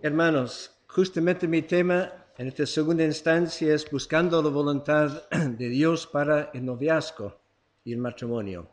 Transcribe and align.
Hermanos, 0.00 0.70
justamente 0.86 1.48
mi 1.48 1.62
tema 1.62 2.12
en 2.36 2.46
esta 2.46 2.64
segunda 2.66 3.04
instancia 3.04 3.74
es 3.74 3.90
buscando 3.90 4.40
la 4.40 4.48
voluntad 4.48 5.28
de 5.30 5.68
Dios 5.68 6.06
para 6.06 6.52
el 6.54 6.64
noviazgo 6.64 7.40
y 7.82 7.94
el 7.94 7.98
matrimonio. 7.98 8.68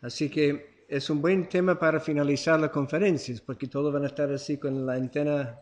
Así 0.00 0.30
que 0.30 0.84
es 0.88 1.10
un 1.10 1.20
buen 1.20 1.48
tema 1.48 1.76
para 1.76 1.98
finalizar 1.98 2.60
la 2.60 2.70
conferencia, 2.70 3.34
porque 3.44 3.66
todos 3.66 3.92
van 3.92 4.04
a 4.04 4.06
estar 4.06 4.30
así 4.30 4.58
con 4.58 4.86
la 4.86 4.92
antena 4.92 5.58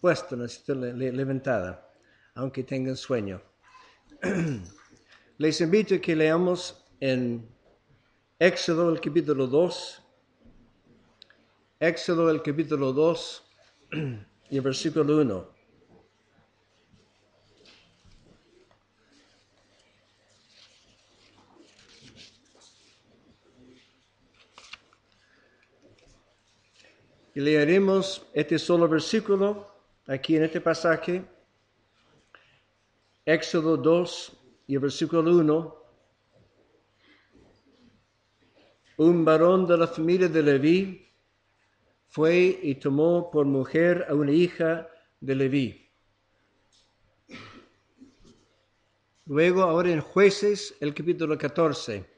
puesta, 0.00 0.36
levantada, 0.74 1.92
aunque 2.34 2.64
tengan 2.64 2.96
sueño. 2.96 3.42
Les 5.36 5.60
invito 5.60 5.96
a 5.96 5.98
que 5.98 6.16
leamos 6.16 6.82
en 6.98 7.46
Éxodo 8.38 8.90
el 8.90 9.02
capítulo 9.02 9.46
2, 9.46 10.02
Éxodo 11.78 12.30
el 12.30 12.40
capítulo 12.40 12.94
2, 12.94 13.43
y 14.50 14.58
versículo 14.60 15.20
1. 15.20 15.54
Y 27.36 27.40
leeremos 27.40 28.24
este 28.32 28.58
solo 28.60 28.88
versículo 28.88 29.68
aquí 30.06 30.36
en 30.36 30.44
este 30.44 30.60
pasaje, 30.60 31.24
Éxodo 33.24 33.76
2 33.76 34.32
y 34.68 34.74
el 34.74 34.80
versículo 34.80 35.22
1. 35.22 35.84
Un 38.98 39.24
varón 39.24 39.66
de 39.66 39.76
la 39.76 39.88
familia 39.88 40.28
de 40.28 40.42
Leví 40.42 41.04
fue 42.14 42.60
y 42.62 42.76
tomó 42.76 43.28
por 43.28 43.44
mujer 43.44 44.06
a 44.08 44.14
una 44.14 44.30
hija 44.30 44.88
de 45.18 45.34
Leví. 45.34 45.90
Luego, 49.26 49.62
ahora 49.62 49.90
en 49.90 50.00
jueces, 50.00 50.76
el 50.78 50.94
capítulo 50.94 51.36
14. 51.36 52.08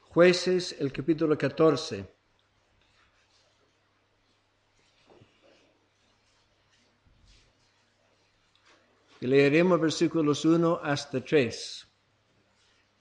Jueces, 0.00 0.74
el 0.80 0.90
capítulo 0.90 1.38
14. 1.38 2.12
Y 9.20 9.26
leeremos 9.28 9.80
versículos 9.80 10.44
1 10.44 10.80
hasta 10.82 11.24
3. 11.24 11.86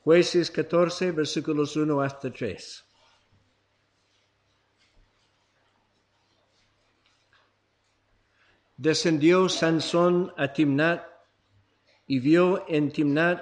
Jueces 0.04 0.52
14, 0.52 1.12
versículos 1.12 1.76
1 1.76 2.00
hasta 2.00 2.32
3. 2.32 2.93
Descendió 8.84 9.48
Sansón 9.48 10.34
a 10.36 10.52
Timnat 10.52 11.06
y 12.06 12.20
vio 12.20 12.66
en 12.68 12.92
Timnat 12.92 13.42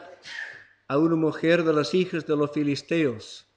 a 0.88 1.00
una 1.00 1.16
mujer 1.16 1.64
de 1.64 1.74
las 1.74 1.96
hijas 1.96 2.28
de 2.28 2.36
los 2.36 2.52
filisteos. 2.52 3.48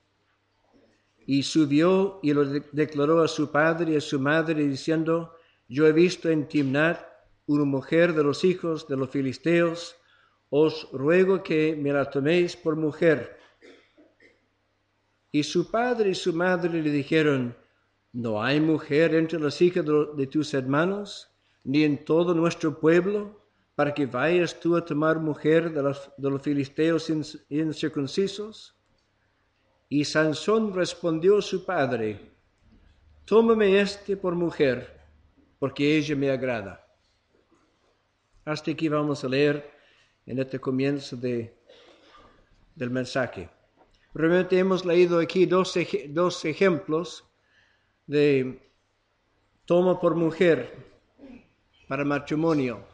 Y 1.26 1.42
subió 1.42 2.20
y 2.22 2.32
lo 2.32 2.46
declaró 2.46 3.22
a 3.22 3.28
su 3.28 3.52
padre 3.52 3.92
y 3.92 3.96
a 3.96 4.00
su 4.00 4.18
madre 4.18 4.66
diciendo, 4.66 5.34
yo 5.68 5.86
he 5.86 5.92
visto 5.92 6.30
en 6.30 6.48
Timnat 6.48 7.04
una 7.44 7.64
mujer 7.66 8.14
de 8.14 8.24
los 8.24 8.44
hijos 8.44 8.88
de 8.88 8.96
los 8.96 9.10
filisteos, 9.10 9.94
os 10.48 10.88
ruego 10.90 11.42
que 11.42 11.76
me 11.76 11.92
la 11.92 12.08
toméis 12.08 12.56
por 12.56 12.76
mujer. 12.76 13.38
Y 15.30 15.42
su 15.42 15.70
padre 15.70 16.08
y 16.10 16.14
su 16.14 16.32
madre 16.32 16.82
le 16.82 16.90
dijeron, 16.90 17.54
¿no 18.14 18.42
hay 18.42 18.58
mujer 18.58 19.14
entre 19.14 19.38
las 19.38 19.60
hijas 19.60 19.84
de 19.84 20.26
tus 20.28 20.54
hermanos? 20.54 21.33
Ni 21.64 21.82
en 21.82 22.04
todo 22.04 22.34
nuestro 22.34 22.78
pueblo, 22.78 23.42
para 23.74 23.92
que 23.92 24.06
vayas 24.06 24.60
tú 24.60 24.76
a 24.76 24.84
tomar 24.84 25.18
mujer 25.18 25.72
de 25.72 25.82
los, 25.82 26.10
de 26.16 26.30
los 26.30 26.42
filisteos 26.42 27.10
incircuncisos? 27.48 28.76
Y 29.88 30.04
Sansón 30.04 30.72
respondió 30.72 31.38
a 31.38 31.42
su 31.42 31.64
padre, 31.64 32.20
tómame 33.24 33.80
este 33.80 34.16
por 34.16 34.34
mujer, 34.34 35.00
porque 35.58 35.96
ella 35.96 36.14
me 36.14 36.30
agrada. 36.30 36.86
Hasta 38.44 38.70
aquí 38.70 38.88
vamos 38.88 39.24
a 39.24 39.28
leer 39.28 39.70
en 40.26 40.38
este 40.38 40.58
comienzo 40.58 41.16
de, 41.16 41.56
del 42.74 42.90
mensaje. 42.90 43.48
Realmente 44.12 44.58
hemos 44.58 44.84
leído 44.84 45.18
aquí 45.18 45.46
dos, 45.46 45.74
dos 46.10 46.44
ejemplos 46.44 47.24
de 48.06 48.70
toma 49.64 49.98
por 49.98 50.14
mujer 50.14 50.93
para 51.88 52.04
matrimonio. 52.04 52.86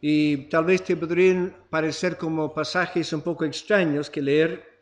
Y 0.00 0.48
tal 0.48 0.64
vez 0.64 0.82
te 0.82 0.96
podrían 0.96 1.54
parecer 1.68 2.16
como 2.16 2.54
pasajes 2.54 3.12
un 3.12 3.20
poco 3.20 3.44
extraños 3.44 4.08
que 4.08 4.22
leer, 4.22 4.80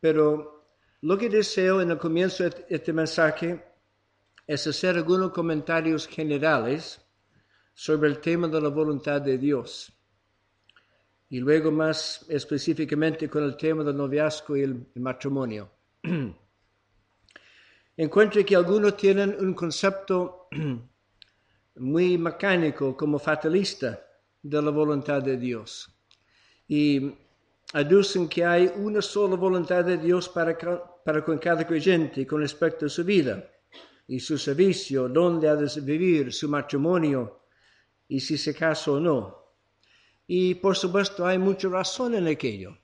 pero 0.00 0.56
lo 1.02 1.16
que 1.16 1.28
deseo 1.28 1.80
en 1.80 1.92
el 1.92 1.98
comienzo 1.98 2.44
de 2.44 2.66
este 2.68 2.92
mensaje 2.92 3.64
es 4.46 4.66
hacer 4.66 4.96
algunos 4.96 5.30
comentarios 5.32 6.06
generales 6.08 7.00
sobre 7.74 8.08
el 8.08 8.18
tema 8.18 8.48
de 8.48 8.60
la 8.60 8.68
voluntad 8.68 9.20
de 9.20 9.38
Dios. 9.38 9.92
Y 11.28 11.40
luego 11.40 11.70
más 11.70 12.24
específicamente 12.28 13.28
con 13.28 13.44
el 13.44 13.56
tema 13.56 13.84
del 13.84 13.96
noviazgo 13.96 14.56
y 14.56 14.62
el, 14.62 14.86
matrimonio. 14.94 15.70
Encuentro 17.96 18.44
que 18.44 18.56
algunos 18.56 18.96
tienen 18.96 19.36
un 19.38 19.54
concepto 19.54 20.48
muy 21.76 22.18
mecánico, 22.18 22.96
como 22.96 23.18
fatalista 23.18 24.00
de 24.42 24.62
la 24.62 24.70
voluntad 24.70 25.22
de 25.22 25.36
Dios. 25.36 25.88
Y 26.68 27.12
aducen 27.72 28.28
que 28.28 28.44
hay 28.44 28.72
una 28.76 29.02
sola 29.02 29.36
voluntad 29.36 29.84
de 29.84 29.96
Dios 29.96 30.28
para, 30.28 30.56
para 31.04 31.24
con 31.24 31.38
cada 31.38 31.66
creyente 31.66 32.26
con 32.26 32.40
respecto 32.40 32.86
a 32.86 32.88
su 32.88 33.04
vida 33.04 33.44
y 34.08 34.20
su 34.20 34.38
servicio, 34.38 35.08
dónde 35.08 35.48
ha 35.48 35.56
de 35.56 35.80
vivir, 35.80 36.32
su 36.32 36.48
matrimonio 36.48 37.40
y 38.08 38.20
si 38.20 38.38
se 38.38 38.54
casa 38.54 38.92
o 38.92 39.00
no. 39.00 39.46
Y 40.26 40.54
por 40.56 40.76
supuesto 40.76 41.26
hay 41.26 41.38
mucha 41.38 41.68
razón 41.68 42.14
en 42.14 42.28
aquello. 42.28 42.76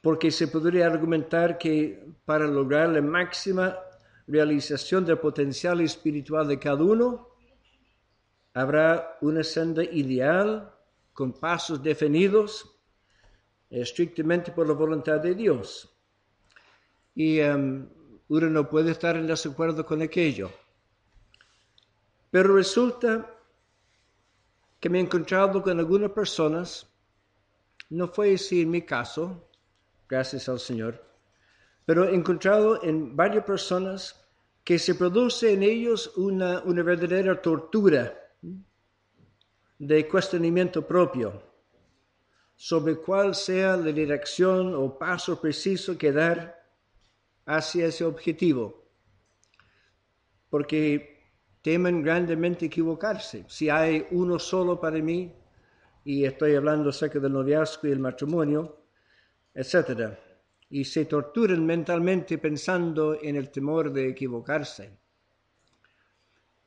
Porque 0.00 0.30
se 0.30 0.48
podría 0.48 0.86
argumentar 0.86 1.58
que 1.58 2.06
para 2.24 2.46
lograr 2.46 2.90
la 2.90 3.02
máxima 3.02 3.76
realización 4.26 5.04
del 5.04 5.18
potencial 5.18 5.80
espiritual 5.80 6.48
de 6.48 6.58
cada 6.58 6.82
uno, 6.82 7.28
habrá 8.54 9.18
una 9.20 9.42
senda 9.42 9.82
ideal 9.82 10.72
con 11.12 11.32
pasos 11.32 11.82
definidos 11.82 12.70
estrictamente 13.70 14.52
por 14.52 14.68
la 14.68 14.74
voluntad 14.74 15.20
de 15.20 15.34
Dios. 15.34 15.90
Y 17.14 17.40
um, 17.40 17.88
uno 18.28 18.50
no 18.50 18.68
puede 18.68 18.92
estar 18.92 19.16
en 19.16 19.26
desacuerdo 19.26 19.84
con 19.84 20.02
aquello. 20.02 20.50
Pero 22.30 22.54
resulta 22.54 23.30
que 24.80 24.90
me 24.90 24.98
he 24.98 25.02
encontrado 25.02 25.62
con 25.62 25.78
algunas 25.78 26.10
personas, 26.10 26.86
no 27.90 28.08
fue 28.08 28.34
así 28.34 28.62
en 28.62 28.70
mi 28.70 28.82
caso, 28.82 29.48
gracias 30.08 30.48
al 30.48 30.58
Señor, 30.58 31.02
pero 31.84 32.08
he 32.08 32.14
encontrado 32.14 32.82
en 32.82 33.14
varias 33.14 33.44
personas 33.44 34.24
que 34.62 34.78
se 34.78 34.94
produce 34.94 35.52
en 35.52 35.62
ellos 35.62 36.12
una, 36.16 36.62
una 36.62 36.82
verdadera 36.82 37.40
tortura 37.40 38.18
de 39.78 40.08
cuestionamiento 40.08 40.86
propio 40.86 41.42
sobre 42.56 42.96
cuál 42.96 43.34
sea 43.34 43.76
la 43.76 43.92
dirección 43.92 44.74
o 44.74 44.98
paso 44.98 45.40
preciso 45.40 45.98
que 45.98 46.12
dar 46.12 46.64
hacia 47.44 47.86
ese 47.86 48.04
objetivo. 48.04 48.88
Porque 50.48 51.20
temen 51.60 52.02
grandemente 52.02 52.66
equivocarse. 52.66 53.44
Si 53.48 53.68
hay 53.68 54.06
uno 54.12 54.38
solo 54.38 54.80
para 54.80 54.98
mí, 54.98 55.34
y 56.04 56.24
estoy 56.24 56.54
hablando 56.54 56.90
acerca 56.90 57.18
del 57.18 57.32
noviazgo 57.32 57.88
y 57.88 57.90
el 57.90 57.98
matrimonio, 57.98 58.78
etcétera 59.52 60.23
y 60.70 60.84
se 60.84 61.04
torturan 61.04 61.64
mentalmente 61.64 62.38
pensando 62.38 63.18
en 63.20 63.36
el 63.36 63.50
temor 63.50 63.92
de 63.92 64.08
equivocarse. 64.08 64.90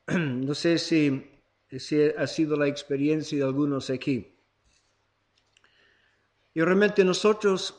No 0.08 0.54
sé 0.54 0.78
si, 0.78 1.22
si 1.70 2.02
ha 2.02 2.26
sido 2.26 2.56
la 2.56 2.66
experiencia 2.66 3.36
de 3.36 3.44
algunos 3.44 3.90
aquí. 3.90 4.34
Y 6.54 6.62
realmente 6.62 7.04
nosotros, 7.04 7.74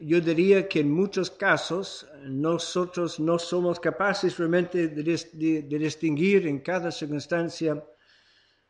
yo 0.00 0.20
diría 0.20 0.68
que 0.68 0.80
en 0.80 0.90
muchos 0.90 1.30
casos, 1.30 2.06
nosotros 2.22 3.18
no 3.18 3.38
somos 3.38 3.80
capaces 3.80 4.38
realmente 4.38 4.88
de, 4.88 5.62
distinguir 5.78 6.46
en 6.46 6.60
cada 6.60 6.92
circunstancia 6.92 7.84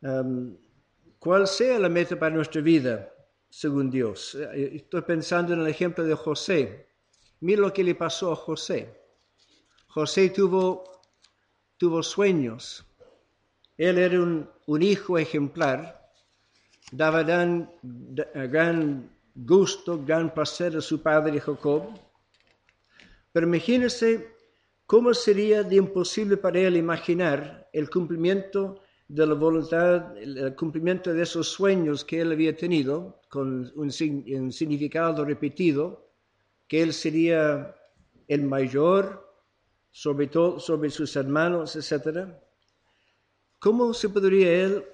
um, 0.01 0.57
cuál 1.19 1.47
sea 1.47 1.79
la 1.79 1.91
meta 1.91 2.19
para 2.19 2.35
nuestra 2.35 2.63
vida, 2.63 3.13
según 3.51 3.91
Dios. 3.91 4.35
Estoy 4.55 5.03
pensando 5.03 5.53
en 5.53 5.61
el 5.61 5.69
ejemplo 5.69 6.03
de 6.05 6.15
José 6.15 6.92
mira 7.43 7.61
lo 7.61 7.73
que 7.73 7.85
le 7.85 7.95
pasó 7.95 8.33
a 8.33 8.37
José. 8.37 8.89
José 9.89 10.31
tuvo, 10.31 10.85
tuvo 11.77 12.03
sueños. 12.03 12.85
Él 13.77 13.99
era 13.99 14.21
un, 14.21 14.49
un 14.67 14.83
hijo 14.83 15.19
ejemplar, 15.19 16.11
daba 16.93 17.23
gran, 17.23 17.71
gran 17.83 19.11
gusto, 19.35 20.03
gran 20.05 20.33
placer 20.33 20.77
a 20.77 20.81
su 20.81 21.03
padre 21.03 21.41
Jacob. 21.41 21.83
Pero 23.33 23.47
imagínese 23.47 24.37
cómo 24.87 25.13
sería 25.13 25.63
imposible 25.71 26.37
para 26.37 26.61
él 26.61 26.77
imaginar 26.77 27.69
el 27.73 27.91
cumplimiento 27.91 28.81
de 29.09 29.27
la 29.27 29.35
voluntad, 29.35 30.17
el 30.17 30.55
cumplimiento 30.55 31.13
de 31.13 31.23
esos 31.23 31.49
sueños 31.49 32.05
que 32.05 32.21
él 32.21 32.33
había 32.33 32.57
tenido, 32.57 33.21
con 33.29 33.73
un 33.75 33.91
significado 33.91 35.25
repetido, 35.25 36.12
que 36.73 36.81
él 36.81 36.95
sería 36.95 37.77
el 38.29 38.45
mayor 38.45 39.31
sobre 39.91 40.29
todo 40.29 40.59
sobre 40.59 40.89
sus 40.89 41.15
hermanos, 41.17 41.77
etc. 41.77 42.31
¿Cómo 43.59 43.93
se 43.93 44.09
podría 44.09 44.51
él 44.51 44.85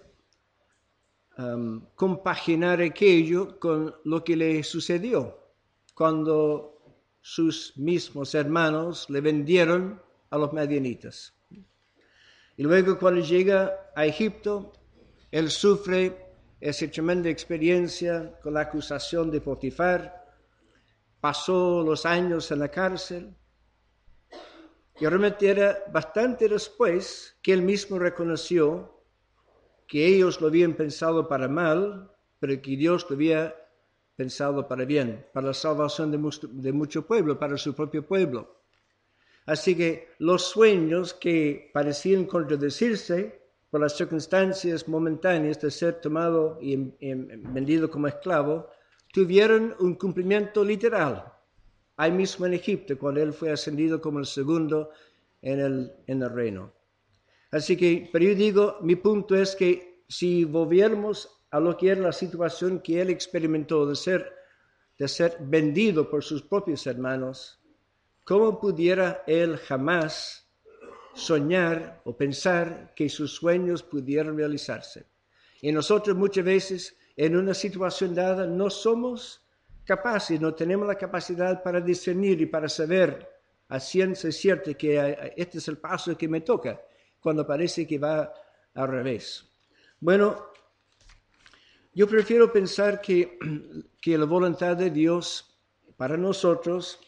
um, 1.39 1.81
compaginar 1.95 2.81
aquello 2.81 3.61
con 3.61 3.95
lo 4.03 4.25
que 4.25 4.35
le 4.35 4.65
sucedió 4.65 5.39
cuando 5.95 6.83
sus 7.21 7.77
mismos 7.77 8.35
hermanos 8.35 9.09
le 9.09 9.21
vendieron 9.21 10.03
a 10.31 10.37
los 10.37 10.53
medianitas? 10.53 11.33
Y 12.57 12.65
luego 12.65 12.99
cuando 12.99 13.21
llega 13.21 13.93
a 13.95 14.05
Egipto, 14.05 14.73
él 15.31 15.49
sufre 15.49 16.27
esa 16.61 16.91
tremenda 16.91 17.31
experiencia 17.31 18.37
con 18.43 18.55
la 18.55 18.63
acusación 18.63 19.31
de 19.31 19.41
Potifar, 19.41 20.18
pasó 21.21 21.83
los 21.83 22.07
años 22.07 22.51
en 22.51 22.59
la 22.61 22.69
cárcel, 22.69 23.35
y 25.01 25.07
realmente 25.07 25.49
era 25.49 25.85
bastante 25.93 26.49
después 26.49 27.37
que 27.41 27.53
él 27.53 27.63
mismo 27.63 27.99
reconoció 27.99 28.99
que 29.87 30.07
ellos 30.07 30.41
lo 30.41 30.49
habían 30.49 30.75
pensado 30.75 31.29
para 31.29 31.49
mal, 31.49 32.11
pero 32.41 32.61
que 32.61 32.77
Dios 32.77 33.07
lo 33.09 33.15
había 33.15 33.55
pensado 34.17 34.67
para 34.67 34.85
bien, 34.85 35.25
para 35.33 35.49
la 35.49 35.55
salvación 35.55 36.11
de 36.11 36.19
mucho, 36.19 36.49
de 36.49 36.73
mucho 36.73 37.07
pueblo, 37.07 37.39
para 37.39 37.57
su 37.57 37.75
propio 37.75 38.05
pueblo. 38.05 38.59
Así 39.47 39.77
que 39.77 40.09
los 40.19 40.43
sueños 40.43 41.15
que 41.15 41.71
parecían 41.73 42.27
contradecirse 42.27 43.41
por 43.71 43.81
las 43.81 43.97
circunstancias 43.97 44.89
momentáneas 44.89 45.61
de 45.61 45.71
ser 45.71 46.01
tomado 46.01 46.59
y 46.61 46.77
vendido 46.77 47.91
como 47.91 48.09
esclavo, 48.09 48.69
tuvieron 49.13 49.75
un 49.81 49.95
cumplimiento 49.95 50.65
literal 50.65 51.33
ahí 51.97 52.13
mismo 52.13 52.47
en 52.47 52.55
Egipto, 52.55 52.97
cuando 52.99 53.21
él 53.21 53.33
fue 53.33 53.51
ascendido 53.51 54.01
como 54.01 54.21
el 54.21 54.27
segundo 54.27 54.91
en 55.43 55.61
el, 55.61 55.93
en 56.07 56.23
el 56.23 56.31
reino. 56.31 56.73
Así 57.51 57.77
que, 57.77 58.09
pero 58.13 58.25
yo 58.25 58.35
digo, 58.35 58.77
mi 58.83 58.97
punto 58.97 59.35
es 59.35 59.57
que 59.57 60.03
si 60.09 60.45
volviéramos 60.45 61.29
a 61.51 61.61
lo 61.61 61.77
que 61.77 61.89
era 61.89 62.01
la 62.01 62.13
situación 62.13 62.81
que 62.81 63.01
él 63.01 63.11
experimentó 63.11 63.87
de 63.87 63.97
ser, 63.97 64.33
de 64.99 65.09
ser 65.09 65.39
vendido 65.41 66.09
por 66.11 66.23
sus 66.23 66.43
propios 66.43 66.87
hermanos, 66.87 67.59
¿cómo 68.25 68.61
pudiera 68.61 69.25
él 69.27 69.57
jamás 69.57 70.47
soñar 71.15 72.01
o 72.05 72.17
pensar 72.17 72.93
que 72.95 73.09
sus 73.09 73.33
sueños 73.33 73.83
pudieran 73.83 74.37
realizarse? 74.37 75.07
Y 75.63 75.73
nosotros 75.73 76.17
muchas 76.17 76.45
veces 76.45 76.98
en 77.19 77.37
una 77.37 77.53
situación 77.53 78.15
dada 78.15 78.47
no 78.47 78.71
somos 78.71 79.43
capaces, 79.85 80.41
no 80.41 80.55
tenemos 80.55 80.87
la 80.87 80.95
capacidad 80.95 81.61
para 81.65 81.81
discernir 81.81 82.41
y 82.41 82.47
para 82.47 82.69
saber 82.69 83.29
a 83.67 83.81
ciencia 83.81 84.31
cierta 84.31 84.73
que 84.75 84.97
eh, 84.97 85.35
este 85.37 85.59
es 85.59 85.67
el 85.67 85.79
paso 85.79 86.17
que 86.17 86.29
me 86.29 86.43
toca, 86.43 86.81
cuando 87.19 87.45
parece 87.45 87.89
que 87.89 87.99
va 87.99 88.33
al 88.73 88.89
revés. 88.89 89.45
Bueno, 89.99 90.47
yo 91.93 92.07
prefiero 92.07 92.53
pensar 92.53 93.01
que, 93.01 93.37
que 94.01 94.17
la 94.17 94.25
voluntad 94.25 94.77
de 94.77 94.91
Dios 94.91 95.59
para 95.97 96.17
nosotros, 96.17 97.01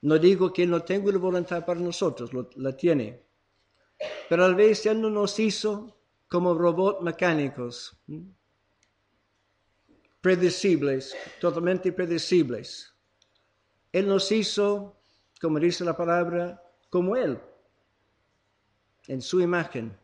no 0.00 0.18
digo 0.18 0.52
que 0.52 0.66
no 0.66 0.82
tenga 0.82 1.12
la 1.12 1.18
voluntad 1.18 1.64
para 1.64 1.78
nosotros, 1.78 2.32
la 2.56 2.76
tiene, 2.76 3.22
pero 4.28 4.46
a 4.46 4.52
veces 4.52 4.86
Él 4.86 5.00
no 5.00 5.10
nos 5.10 5.38
hizo 5.38 5.96
como 6.26 6.54
robots 6.54 7.02
mecánicos 7.02 7.96
predecibles, 10.22 11.14
totalmente 11.40 11.92
predecibles. 11.92 12.94
Él 13.90 14.06
nos 14.06 14.30
hizo, 14.32 15.02
como 15.40 15.58
dice 15.58 15.84
la 15.84 15.96
palabra, 15.96 16.62
como 16.88 17.16
Él, 17.16 17.38
en 19.08 19.20
su 19.20 19.40
imagen, 19.40 19.94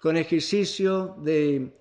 con 0.00 0.16
ejercicio 0.16 1.16
de, 1.20 1.72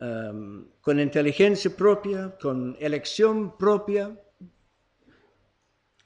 um, 0.00 0.68
con 0.80 1.00
inteligencia 1.00 1.76
propia, 1.76 2.36
con 2.40 2.76
elección 2.78 3.58
propia, 3.58 4.16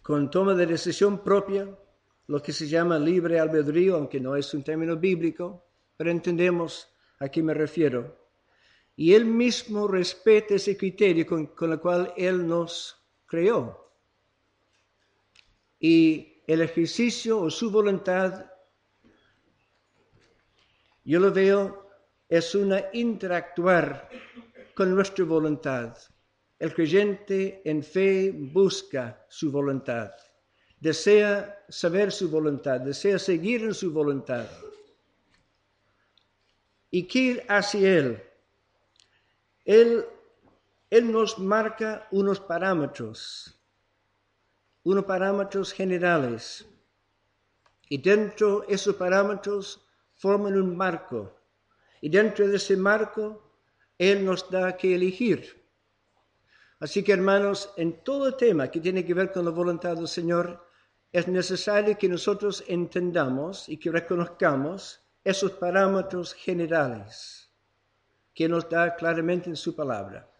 con 0.03 0.31
toma 0.31 0.55
de 0.55 0.67
decisión 0.67 1.23
propia, 1.23 1.69
lo 2.27 2.43
que 2.43 2.53
se 2.53 2.67
llama 2.67 2.99
libre 2.99 3.39
albedrío, 3.39 3.97
aunque 3.97 4.19
no 4.19 4.35
es 4.35 4.53
un 4.55 4.63
término 4.63 4.97
bíblico, 4.97 5.64
pero 5.97 6.11
entendemos 6.11 6.89
a 7.19 7.29
qué 7.29 7.43
me 7.43 7.55
refiero. 7.55 8.25
Y 8.97 9.15
Él 9.15 9.25
mismo 9.25 9.89
respeta 9.89 10.55
ese 10.55 10.77
criterio 10.77 11.27
con, 11.27 11.73
el 11.73 11.81
cual 11.81 12.13
Él 12.17 12.47
nos 12.47 12.97
creó. 13.27 13.93
Y 15.81 16.43
el 16.47 16.63
ejercicio 16.63 17.41
o 17.41 17.51
su 17.51 17.71
voluntad, 17.71 18.47
yo 21.05 21.21
lo 21.21 21.33
veo, 21.33 21.89
es 22.29 22.55
una 22.55 22.85
interactuar 22.93 24.09
con 24.75 24.95
nuestra 24.95 25.25
voluntad. 25.25 25.97
El 26.59 26.73
creyente 26.73 27.63
en 27.65 27.83
fe 27.83 28.31
busca 28.33 29.27
su 29.29 29.51
voluntad, 29.51 30.13
desea 30.81 31.65
saber 31.69 32.13
su 32.13 32.31
voluntad, 32.31 32.81
desea 32.81 33.19
seguir 33.19 33.65
en 33.65 33.75
su 33.75 33.93
voluntad. 33.93 34.47
¿Y 36.95 37.09
qué 37.09 37.45
hace 37.49 37.99
Él? 37.99 38.23
Él, 39.65 40.05
él 40.91 41.11
nos 41.11 41.41
marca 41.41 42.07
unos 42.13 42.39
parámetros, 42.39 43.53
unos 44.85 45.05
parámetros 45.05 45.73
generales. 45.73 46.65
Y 47.89 47.99
dentro 47.99 48.61
de 48.61 48.77
esos 48.77 48.95
parámetros 48.95 49.85
forman 50.15 50.57
un 50.57 50.77
marco. 50.77 51.37
Y 52.01 52.11
dentro 52.11 52.47
de 52.47 52.59
ese 52.59 52.77
marco, 52.77 53.43
Él 53.99 54.25
nos 54.25 54.49
da 54.49 54.77
que 54.77 54.95
elegir. 54.95 55.67
Así 56.79 57.03
que 57.03 57.11
hermanos, 57.11 57.73
en 57.77 58.05
todo 58.05 58.37
tema 58.37 58.71
que 58.71 58.79
tiene 58.79 59.05
que 59.05 59.15
ver 59.15 59.33
con 59.33 59.45
la 59.45 59.51
voluntad 59.51 59.97
del 59.97 60.07
Señor, 60.07 60.65
es 61.11 61.27
necesario 61.27 61.99
que 61.99 62.09
nosotros 62.09 62.63
entendamos 62.69 63.69
y 63.69 63.79
que 63.79 63.91
reconozcamos 63.91 65.04
esos 65.25 65.53
parámetros 65.53 66.35
generales 66.35 67.51
que 68.35 68.49
nos 68.49 68.69
da 68.69 68.95
claramente 68.95 69.49
en 69.49 69.57
su 69.57 69.75
palabra. 69.75 70.31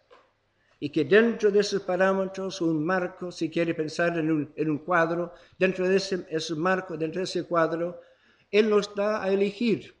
Y 0.79 0.89
que 0.89 1.05
dentro 1.05 1.49
de 1.49 1.61
esos 1.61 1.81
parámetros, 1.81 2.61
un 2.61 2.85
marco, 2.85 3.31
si 3.31 3.49
quiere 3.49 3.73
pensar 3.73 4.17
en 4.19 4.29
un, 4.29 4.77
cuadro, 4.79 5.33
dentro 5.57 5.87
de 5.87 5.95
ese, 5.95 6.27
ese, 6.29 6.53
marco, 6.53 6.97
dentro 6.97 7.19
de 7.19 7.23
ese 7.23 7.47
cuadro, 7.47 8.01
Él 8.51 8.69
nos 8.69 8.93
da 8.93 9.23
a 9.23 9.29
elegir. 9.29 9.95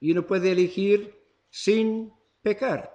Y 0.00 0.12
uno 0.12 0.26
puede 0.26 0.50
elegir 0.50 1.14
sin 1.50 2.12
pecar. 2.42 2.92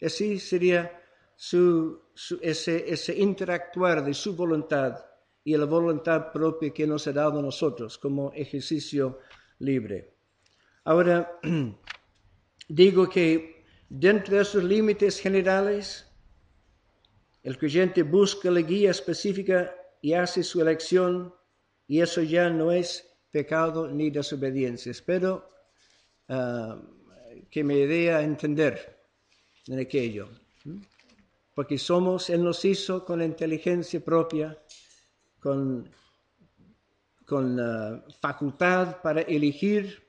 Así 0.00 0.38
sería 0.40 1.00
su, 1.36 2.02
ese, 2.40 2.90
ese 2.90 3.16
interactuar 3.18 4.02
de 4.02 4.14
su 4.14 4.34
voluntad 4.34 4.98
y 5.44 5.56
la 5.56 5.66
voluntad 5.66 6.32
propia 6.32 6.70
que 6.70 6.86
nos 6.86 7.06
ha 7.06 7.12
dado 7.12 7.38
a 7.38 7.42
nosotros 7.42 7.98
como 7.98 8.32
ejercicio 8.32 9.20
libre. 9.60 10.14
Ahora, 10.84 11.38
digo 12.68 13.08
que 13.08 13.64
dentro 13.88 14.36
de 14.36 14.42
esos 14.42 14.64
límites 14.64 15.20
generales, 15.20 16.06
el 17.42 17.56
creyente 17.56 18.02
busca 18.02 18.50
la 18.50 18.60
guía 18.60 18.90
específica 18.90 19.74
y 20.02 20.12
hace 20.12 20.42
su 20.42 20.60
elección 20.60 21.34
y 21.86 22.00
eso 22.00 22.22
ya 22.22 22.50
no 22.50 22.70
es 22.72 23.06
pecado 23.30 23.88
ni 23.88 24.10
desobediencia. 24.10 24.90
Espero 24.90 25.50
ah, 26.28 26.80
que 27.50 27.64
me 27.64 27.86
dé 27.86 28.12
a 28.12 28.22
entender 28.22 29.00
en 29.66 29.78
aquello. 29.78 30.28
Porque 31.54 31.78
somos, 31.78 32.30
Él 32.30 32.44
nos 32.44 32.64
hizo 32.64 33.04
con 33.04 33.18
la 33.18 33.24
inteligencia 33.24 34.00
propia, 34.00 34.56
con 35.40 35.90
con 37.30 37.56
la 37.56 38.02
facultad 38.20 39.00
para 39.02 39.20
elegir 39.20 40.02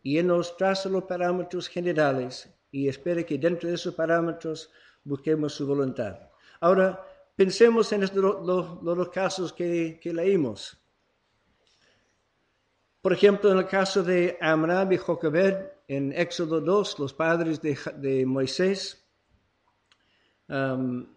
y 0.00 0.16
Él 0.16 0.28
nos 0.28 0.56
traza 0.56 0.88
los 0.88 1.02
parámetros 1.02 1.66
generales 1.66 2.48
y 2.70 2.86
espere 2.86 3.26
que 3.26 3.36
dentro 3.36 3.68
de 3.68 3.74
esos 3.74 3.96
parámetros 3.96 4.70
busquemos 5.02 5.54
su 5.54 5.66
voluntad. 5.66 6.20
Ahora, 6.60 7.04
pensemos 7.34 7.92
en 7.92 8.02
los, 8.02 9.08
casos 9.08 9.52
que, 9.52 9.98
leímos. 10.04 10.78
Por 13.02 13.12
ejemplo, 13.12 13.50
en 13.50 13.58
el 13.58 13.66
caso 13.66 14.04
de 14.04 14.38
Amram 14.40 14.92
y 14.92 14.98
Jochebed, 14.98 15.56
en 15.88 16.12
Éxodo 16.12 16.60
2, 16.60 17.00
los 17.00 17.12
padres 17.12 17.60
de, 17.60 18.24
Moisés, 18.24 19.04
um, 20.48 21.08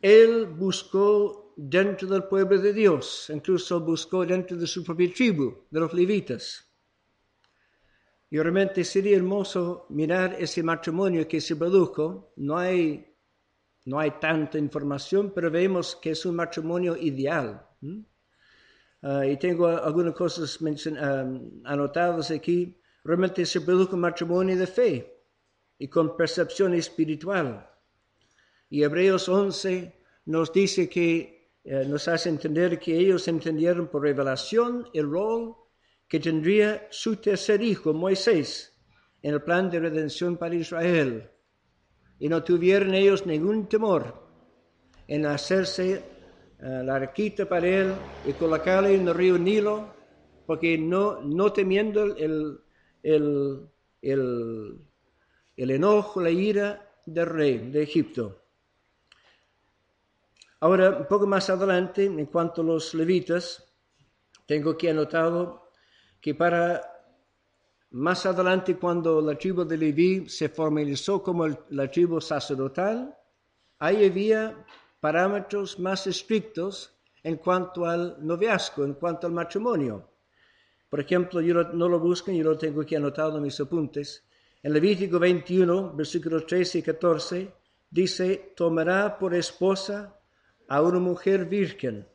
él 0.00 0.46
buscó 0.46 1.41
dentro 1.56 2.08
del 2.08 2.24
pueblo 2.24 2.58
de 2.58 2.72
Dios, 2.72 3.30
incluso 3.32 3.80
buscó 3.80 4.24
dentro 4.24 4.56
de 4.56 4.66
su 4.66 4.82
propia 4.84 5.12
tribu, 5.12 5.66
de 5.70 5.80
los 5.80 5.92
levitas. 5.92 6.68
Y 8.30 8.38
realmente 8.38 8.82
sería 8.84 9.16
hermoso 9.16 9.86
mirar 9.90 10.36
ese 10.38 10.62
matrimonio 10.62 11.28
que 11.28 11.40
se 11.40 11.54
produjo. 11.54 12.32
No 12.36 12.56
hay, 12.56 13.14
no 13.84 13.98
hay 13.98 14.12
tanta 14.12 14.56
información, 14.58 15.32
pero 15.34 15.50
vemos 15.50 15.96
que 15.96 16.12
es 16.12 16.24
un 16.24 16.36
matrimonio 16.36 16.96
ideal. 16.96 17.68
Ah, 19.02 19.26
y 19.26 19.36
tengo 19.36 19.66
algunas 19.66 20.14
cosas 20.14 20.58
ah, 20.98 21.26
anotadas 21.64 22.30
aquí. 22.30 22.80
Realmente 23.04 23.44
se 23.44 23.60
produjo 23.60 23.96
un 23.96 24.00
matrimonio 24.00 24.56
de 24.56 24.66
fe 24.66 25.24
y 25.78 25.88
con 25.88 26.16
percepción 26.16 26.72
espiritual. 26.74 27.68
Y 28.70 28.82
Hebreos 28.82 29.28
11 29.28 29.92
nos 30.26 30.52
dice 30.52 30.88
que, 30.88 31.41
eh, 31.64 31.84
nos 31.86 32.08
hace 32.08 32.28
entender 32.28 32.78
que 32.78 32.96
ellos 32.96 33.28
entendieron 33.28 33.86
por 33.86 34.02
revelación 34.02 34.88
el 34.92 35.08
rol 35.08 35.54
que 36.08 36.18
tendría 36.18 36.88
su 36.90 37.16
tercer 37.16 37.62
hijo, 37.62 37.94
Moisés, 37.94 38.76
en 39.22 39.34
el 39.34 39.42
plan 39.42 39.70
de 39.70 39.80
redención 39.80 40.36
para 40.36 40.54
Israel. 40.54 41.30
Y 42.18 42.28
no 42.28 42.42
tuvieron 42.42 42.94
ellos 42.94 43.24
ningún 43.26 43.68
temor 43.68 44.22
en 45.06 45.26
hacerse 45.26 45.94
eh, 45.94 46.82
la 46.84 46.96
arquita 46.96 47.48
para 47.48 47.66
él 47.66 47.94
y 48.26 48.32
colocarla 48.32 48.90
en 48.90 49.06
el 49.08 49.14
río 49.14 49.38
Nilo, 49.38 49.94
porque 50.46 50.76
no, 50.76 51.22
no 51.22 51.52
temiendo 51.52 52.04
el, 52.16 52.60
el, 53.02 53.68
el, 54.02 54.78
el 55.56 55.70
enojo, 55.70 56.20
la 56.20 56.30
ira 56.30 56.90
del 57.06 57.26
rey 57.26 57.70
de 57.70 57.82
Egipto. 57.82 58.41
Ahora, 60.62 60.90
un 60.90 61.06
poco 61.06 61.26
más 61.26 61.50
adelante, 61.50 62.04
en 62.04 62.26
cuanto 62.26 62.62
a 62.62 62.64
los 62.64 62.94
levitas, 62.94 63.66
tengo 64.46 64.70
aquí 64.70 64.86
anotado 64.86 65.72
que 66.20 66.36
para 66.36 66.80
más 67.90 68.24
adelante 68.26 68.76
cuando 68.76 69.20
la 69.20 69.34
tribu 69.34 69.64
de 69.64 69.76
Leví 69.76 70.28
se 70.28 70.48
formalizó 70.48 71.20
como 71.20 71.48
la 71.70 71.90
tribu 71.90 72.20
sacerdotal, 72.20 73.12
ahí 73.80 74.06
había 74.06 74.64
parámetros 75.00 75.80
más 75.80 76.06
estrictos 76.06 76.94
en 77.24 77.38
cuanto 77.38 77.84
al 77.84 78.24
noviazgo, 78.24 78.84
en 78.84 78.94
cuanto 78.94 79.26
al 79.26 79.32
matrimonio. 79.32 80.10
Por 80.88 81.00
ejemplo, 81.00 81.40
yo 81.40 81.54
no 81.72 81.88
lo 81.88 81.98
busquen, 81.98 82.36
yo 82.36 82.44
lo 82.44 82.56
tengo 82.56 82.82
aquí 82.82 82.94
anotado 82.94 83.38
en 83.38 83.42
mis 83.42 83.58
apuntes. 83.58 84.24
En 84.62 84.72
Levítico 84.72 85.18
21, 85.18 85.92
versículos 85.96 86.46
13 86.46 86.78
y 86.78 86.82
14, 86.82 87.52
dice, 87.90 88.52
tomará 88.54 89.18
por 89.18 89.34
esposa 89.34 90.20
a 90.72 90.80
una 90.80 90.98
mujer 90.98 91.44
virgen 91.44 92.08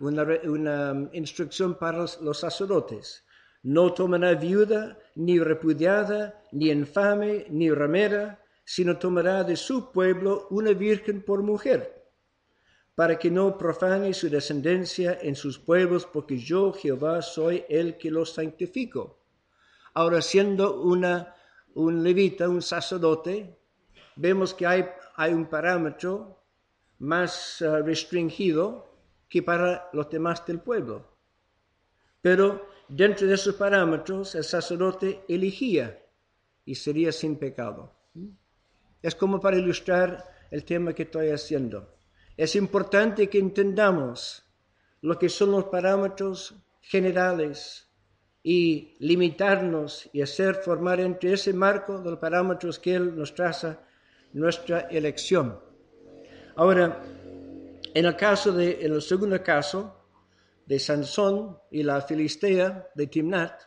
una, 0.00 0.92
um, 0.92 1.08
instrucción 1.12 1.76
para 1.78 1.98
los, 1.98 2.38
sacerdotes. 2.40 3.24
No 3.62 3.92
tomará 3.92 4.34
viuda, 4.34 4.98
ni 5.14 5.38
repudiada, 5.38 6.42
ni 6.50 6.72
infame, 6.72 7.46
ni 7.48 7.70
ramera, 7.70 8.42
sino 8.64 8.98
tomará 8.98 9.44
de 9.44 9.54
su 9.54 9.92
pueblo 9.92 10.48
una 10.50 10.72
virgen 10.72 11.22
por 11.22 11.44
mujer, 11.44 11.80
para 12.96 13.16
que 13.16 13.30
no 13.30 13.56
profane 13.56 14.12
su 14.14 14.28
descendencia 14.28 15.16
en 15.22 15.36
sus 15.36 15.60
pueblos, 15.60 16.04
porque 16.12 16.36
yo, 16.36 16.72
Jehová, 16.72 17.22
soy 17.22 17.64
el 17.68 17.98
que 17.98 18.10
los 18.10 18.32
santifico. 18.32 19.22
Ahora, 19.94 20.20
siendo 20.22 20.82
una, 20.82 21.36
un 21.74 22.02
levita, 22.02 22.48
un 22.48 22.62
sacerdote, 22.62 23.56
vemos 24.16 24.52
que 24.54 24.66
hay, 24.66 24.88
hay 25.14 25.32
un 25.32 25.46
parámetro 25.46 26.41
más 27.02 27.60
uh, 27.60 27.82
restringido 27.82 28.86
que 29.28 29.42
para 29.42 29.90
los 29.92 30.08
demás 30.08 30.46
del 30.46 30.60
pueblo. 30.60 31.04
Pero 32.20 32.68
dentro 32.88 33.26
de 33.26 33.34
esos 33.34 33.56
parámetros 33.56 34.36
el 34.36 34.44
sacerdote 34.44 35.24
elegía 35.28 36.00
y 36.64 36.76
sería 36.76 37.10
sin 37.10 37.36
pecado. 37.36 37.92
Es 39.02 39.16
como 39.16 39.40
para 39.40 39.58
ilustrar 39.58 40.24
el 40.52 40.64
tema 40.64 40.92
que 40.92 41.02
estoy 41.02 41.30
haciendo. 41.30 41.92
Es 42.36 42.54
importante 42.54 43.28
que 43.28 43.38
entendamos 43.38 44.44
lo 45.00 45.18
que 45.18 45.28
son 45.28 45.50
los 45.50 45.64
parámetros 45.64 46.54
generales 46.82 47.88
y 48.44 48.94
limitarnos 49.00 50.08
y 50.12 50.22
hacer 50.22 50.54
formar 50.54 51.00
entre 51.00 51.32
ese 51.32 51.52
marco 51.52 51.98
de 51.98 52.10
los 52.10 52.20
parámetros 52.20 52.78
que 52.78 52.94
Él 52.94 53.16
nos 53.16 53.34
traza 53.34 53.80
nuestra 54.32 54.80
elección. 54.82 55.71
Ahora, 56.56 57.02
en 57.94 58.04
el 58.04 58.16
caso 58.16 58.52
de, 58.52 58.84
en 58.84 58.92
el 58.92 59.02
segundo 59.02 59.42
caso 59.42 59.96
de 60.66 60.78
Sansón 60.78 61.58
y 61.70 61.82
la 61.82 62.00
Filistea 62.02 62.88
de 62.94 63.06
Timnat, 63.06 63.62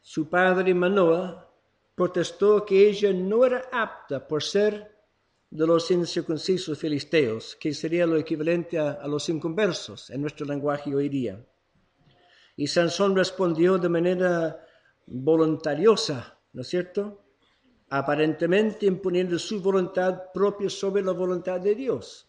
su 0.00 0.28
padre 0.30 0.72
Manoah 0.72 1.46
protestó 1.94 2.64
que 2.64 2.88
ella 2.88 3.12
no 3.12 3.44
era 3.44 3.68
apta 3.70 4.26
por 4.26 4.42
ser 4.42 4.96
de 5.50 5.66
los 5.66 5.90
incircuncisos 5.90 6.78
filisteos, 6.78 7.56
que 7.56 7.74
sería 7.74 8.06
lo 8.06 8.16
equivalente 8.16 8.78
a, 8.78 8.92
a 8.92 9.06
los 9.06 9.28
inconversos 9.28 10.10
en 10.10 10.22
nuestro 10.22 10.46
lenguaje 10.46 10.94
hoy 10.94 11.08
día. 11.08 11.44
Y 12.56 12.66
Sansón 12.66 13.14
respondió 13.14 13.78
de 13.78 13.88
manera 13.88 14.64
voluntariosa, 15.06 16.38
¿no 16.52 16.62
es 16.62 16.68
cierto? 16.68 17.27
Aparentemente 17.90 18.86
imponiendo 18.86 19.38
su 19.38 19.62
voluntad 19.62 20.30
propia 20.32 20.68
sobre 20.68 21.02
la 21.02 21.12
voluntad 21.12 21.60
de 21.60 21.74
Dios. 21.74 22.28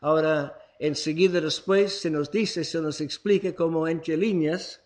Ahora, 0.00 0.58
enseguida 0.78 1.40
después 1.40 2.00
se 2.00 2.10
nos 2.10 2.30
dice, 2.30 2.64
se 2.64 2.80
nos 2.80 3.00
explica 3.00 3.54
como 3.54 3.86
entre 3.86 4.16
líneas 4.16 4.82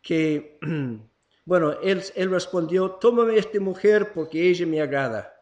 que, 0.00 0.58
bueno, 1.44 1.78
él, 1.82 2.02
respondió, 2.30 2.92
tómame 2.92 3.36
esta 3.36 3.60
mujer 3.60 4.12
porque 4.14 4.48
ella 4.48 4.66
me 4.66 4.80
agrada. 4.80 5.34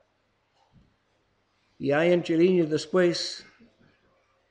Y 1.78 1.92
hay 1.92 2.12
entre 2.12 2.36
líneas 2.36 2.68
después, 2.68 3.46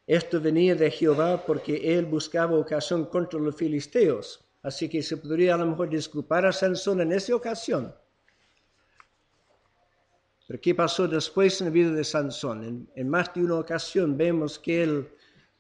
esto 0.06 0.40
venía 0.40 0.76
de 0.76 0.90
Jehová 0.90 1.44
porque 1.46 1.98
él 1.98 2.06
buscaba 2.06 2.58
ocasión 2.58 3.06
contra 3.08 3.38
los 3.38 3.56
filisteos. 3.56 4.46
Así 4.64 4.88
que 4.88 5.04
se 5.04 5.18
podría 5.18 5.56
a 5.56 5.58
lo 5.58 5.66
mejor 5.66 5.90
disculpar 5.90 6.46
a 6.46 6.54
Sansón 6.54 7.02
en 7.02 7.12
esa 7.12 7.36
ocasión. 7.36 7.94
Pero 10.48 10.62
¿qué 10.62 10.74
pasó 10.74 11.10
después 11.10 11.60
en 11.60 11.68
la 11.68 11.72
vida 11.72 11.92
de 11.92 12.06
Sansón? 12.06 12.90
En, 12.96 13.10
más 13.10 13.34
de 13.34 13.44
una 13.44 13.56
ocasión 13.56 14.18
vemos 14.18 14.58
que 14.58 14.82
él 14.82 15.10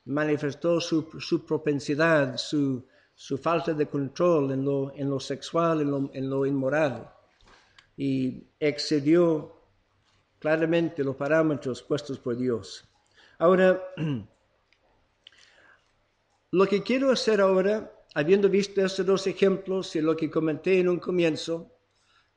manifestó 0.06 0.80
su, 0.80 1.10
propensidad, 1.46 2.38
su, 2.38 2.88
falta 3.42 3.74
de 3.74 3.88
control 3.88 4.54
en 4.54 4.64
lo, 4.64 5.20
sexual, 5.20 5.82
en 5.82 5.92
lo, 5.92 6.10
en 6.14 6.30
lo 6.30 6.46
inmoral, 6.46 7.12
y 7.98 8.48
excedió 8.58 9.62
claramente 10.40 11.04
los 11.04 11.18
parámetros 11.18 11.84
puestos 11.84 12.18
por 12.18 12.38
Dios. 12.38 12.88
Ahora, 13.40 13.84
lo 16.52 16.66
que 16.66 16.82
quiero 16.82 17.12
hacer 17.12 17.42
ahora, 17.42 17.92
habiendo 18.16 18.48
visto 18.48 18.86
estos 18.86 19.06
dos 19.06 19.28
ejemplos 19.28 19.98
y 19.98 20.02
lo 20.02 20.16
que 20.16 20.32
comenté 20.32 20.80
en 20.80 20.88
un 20.88 21.00
comienzo, 21.00 21.74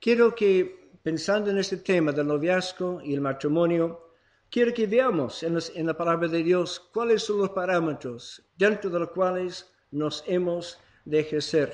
quiero 0.01 0.35
que 0.35 0.80
pensando 1.03 1.51
en 1.51 1.59
este 1.59 1.79
tema 1.79 2.13
del 2.13 2.27
noviazgo 2.27 3.01
y 3.03 3.15
el 3.15 3.21
matrimonio, 3.21 4.15
quiero 4.51 4.75
que 4.75 4.87
veamos 4.87 5.43
en, 5.43 5.87
la 5.87 5.97
palabra 5.97 6.29
de 6.29 6.43
Dios 6.43 6.81
cuáles 6.93 7.23
son 7.23 7.39
los 7.39 7.51
parámetros 7.51 8.43
dentro 8.57 8.91
de 8.91 8.99
los 8.99 9.11
cuales 9.11 9.73
nos 9.91 10.23
hemos 10.27 10.79
de 11.05 11.21
ejercer 11.21 11.73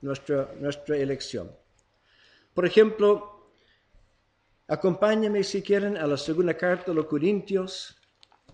nuestra, 0.00 0.50
nuestra 0.58 0.96
elección. 0.96 1.50
Por 2.54 2.64
ejemplo, 2.64 3.50
acompáñenme 4.68 5.42
si 5.44 5.62
quieren 5.62 5.96
a 5.96 6.06
la 6.06 6.16
segunda 6.16 6.54
carta 6.54 6.86
de 6.86 6.94
los 6.94 7.06
Corintios 7.06 7.96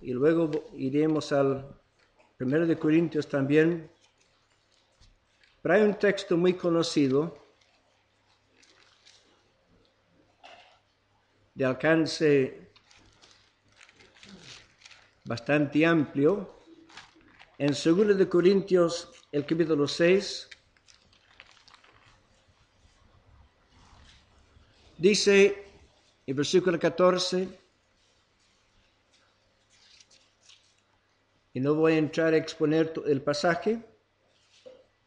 y 0.01 0.13
luego 0.13 0.51
iremos 0.75 1.31
al 1.33 1.81
primero 2.37 2.67
de 2.67 2.79
Corintios 2.79 3.29
también. 3.29 3.91
Pero 5.63 5.75
hay 5.75 5.83
un 5.83 5.95
texto 5.95 6.37
muy 6.37 6.55
conocido 6.55 7.40
de 11.61 11.67
alcance 11.67 12.71
bastante 15.25 15.85
amplio. 15.85 16.65
En 17.59 17.73
2 17.73 18.17
de 18.17 18.27
Corintios, 18.31 19.11
el 19.31 19.45
capítulo 19.45 19.87
6, 19.87 20.49
Dice 24.97 25.67
en 26.27 26.37
versículo 26.37 26.79
14, 26.79 27.49
y 31.53 31.61
no 31.61 31.75
voy 31.75 31.93
a 31.93 31.99
entrar 31.99 32.33
a 32.33 32.39
exponer 32.39 32.95
el 33.07 33.21
pasaje, 33.21 33.83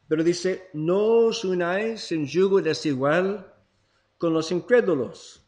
pero 0.07 0.23
dice, 0.23 0.69
no 0.73 0.99
os 1.29 1.43
unáis 1.45 2.11
en 2.11 2.27
yugo 2.27 2.61
desigual 2.61 3.51
con 4.19 4.33
los 4.35 4.51
incrédulos. 4.51 5.42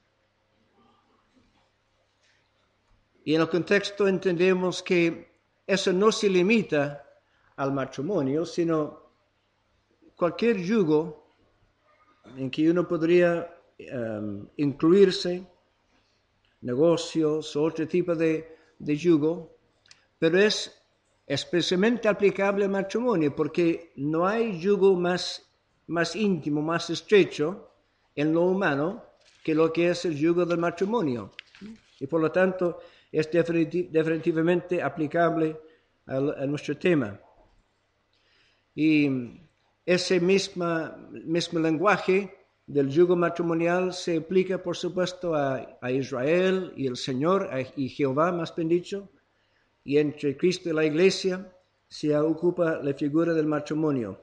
Y 3.25 3.34
en 3.34 3.41
el 3.41 3.50
contexto 3.50 4.08
entendemos 4.08 4.84
que 4.84 5.41
eso 5.65 5.91
no 5.91 6.12
se 6.12 6.29
limita 6.29 7.03
al 7.55 7.74
matrimonio, 7.74 8.46
sino 8.46 9.01
cualquier 10.15 10.58
yugo 10.58 11.34
en 12.38 12.51
que 12.51 12.70
uno 12.70 12.88
podría 12.88 13.51
um, 13.91 14.48
incluirse, 14.58 15.44
negocios 16.62 17.55
o 17.55 17.63
otro 17.63 17.88
tipo 17.88 18.15
de, 18.15 18.58
de 18.77 18.96
yugo, 18.96 19.58
pero 20.20 20.38
es 20.38 20.84
especialmente 21.25 22.08
aplicable 22.08 22.65
al 22.65 22.72
matrimonio, 22.72 23.36
porque 23.36 23.91
no 23.96 24.27
hay 24.27 24.60
yugo 24.60 24.94
más, 24.94 25.51
más 25.88 26.15
íntimo, 26.15 26.62
más 26.62 26.91
estrecho 26.91 27.72
en 28.13 28.34
lo 28.34 28.44
humano 28.44 29.03
que 29.44 29.55
lo 29.55 29.74
que 29.74 29.89
es 29.89 30.05
el 30.05 30.15
yugo 30.15 30.46
del 30.46 30.60
matrimonio. 30.60 31.32
Y 32.00 32.05
por 32.08 32.22
lo 32.22 32.32
tanto 32.32 32.79
es 33.12 33.30
definitivamente 33.32 34.82
aplicable 34.82 35.58
a, 36.08 36.46
nuestro 36.46 36.78
tema. 36.78 37.20
Y 38.76 39.10
ese 39.86 40.20
misma, 40.20 40.98
mismo 41.12 41.60
lenguaje 41.60 42.36
del 42.68 42.90
yugo 42.90 43.16
matrimonial 43.16 43.94
se 43.94 44.18
aplica, 44.18 44.62
por 44.62 44.76
supuesto, 44.76 45.36
a, 45.36 45.92
Israel 45.92 46.74
y 46.76 46.88
el 46.88 46.98
Señor, 46.98 47.50
y 47.76 47.90
Jehová, 47.90 48.32
más 48.32 48.56
bien 48.56 48.70
dicho, 48.70 49.10
y 49.84 49.98
entre 49.98 50.36
Cristo 50.36 50.70
y 50.70 50.74
la 50.74 50.84
Iglesia 50.84 51.52
se 51.88 52.18
ocupa 52.18 52.80
la 52.82 52.94
figura 52.94 53.34
del 53.34 53.46
matrimonio. 53.46 54.20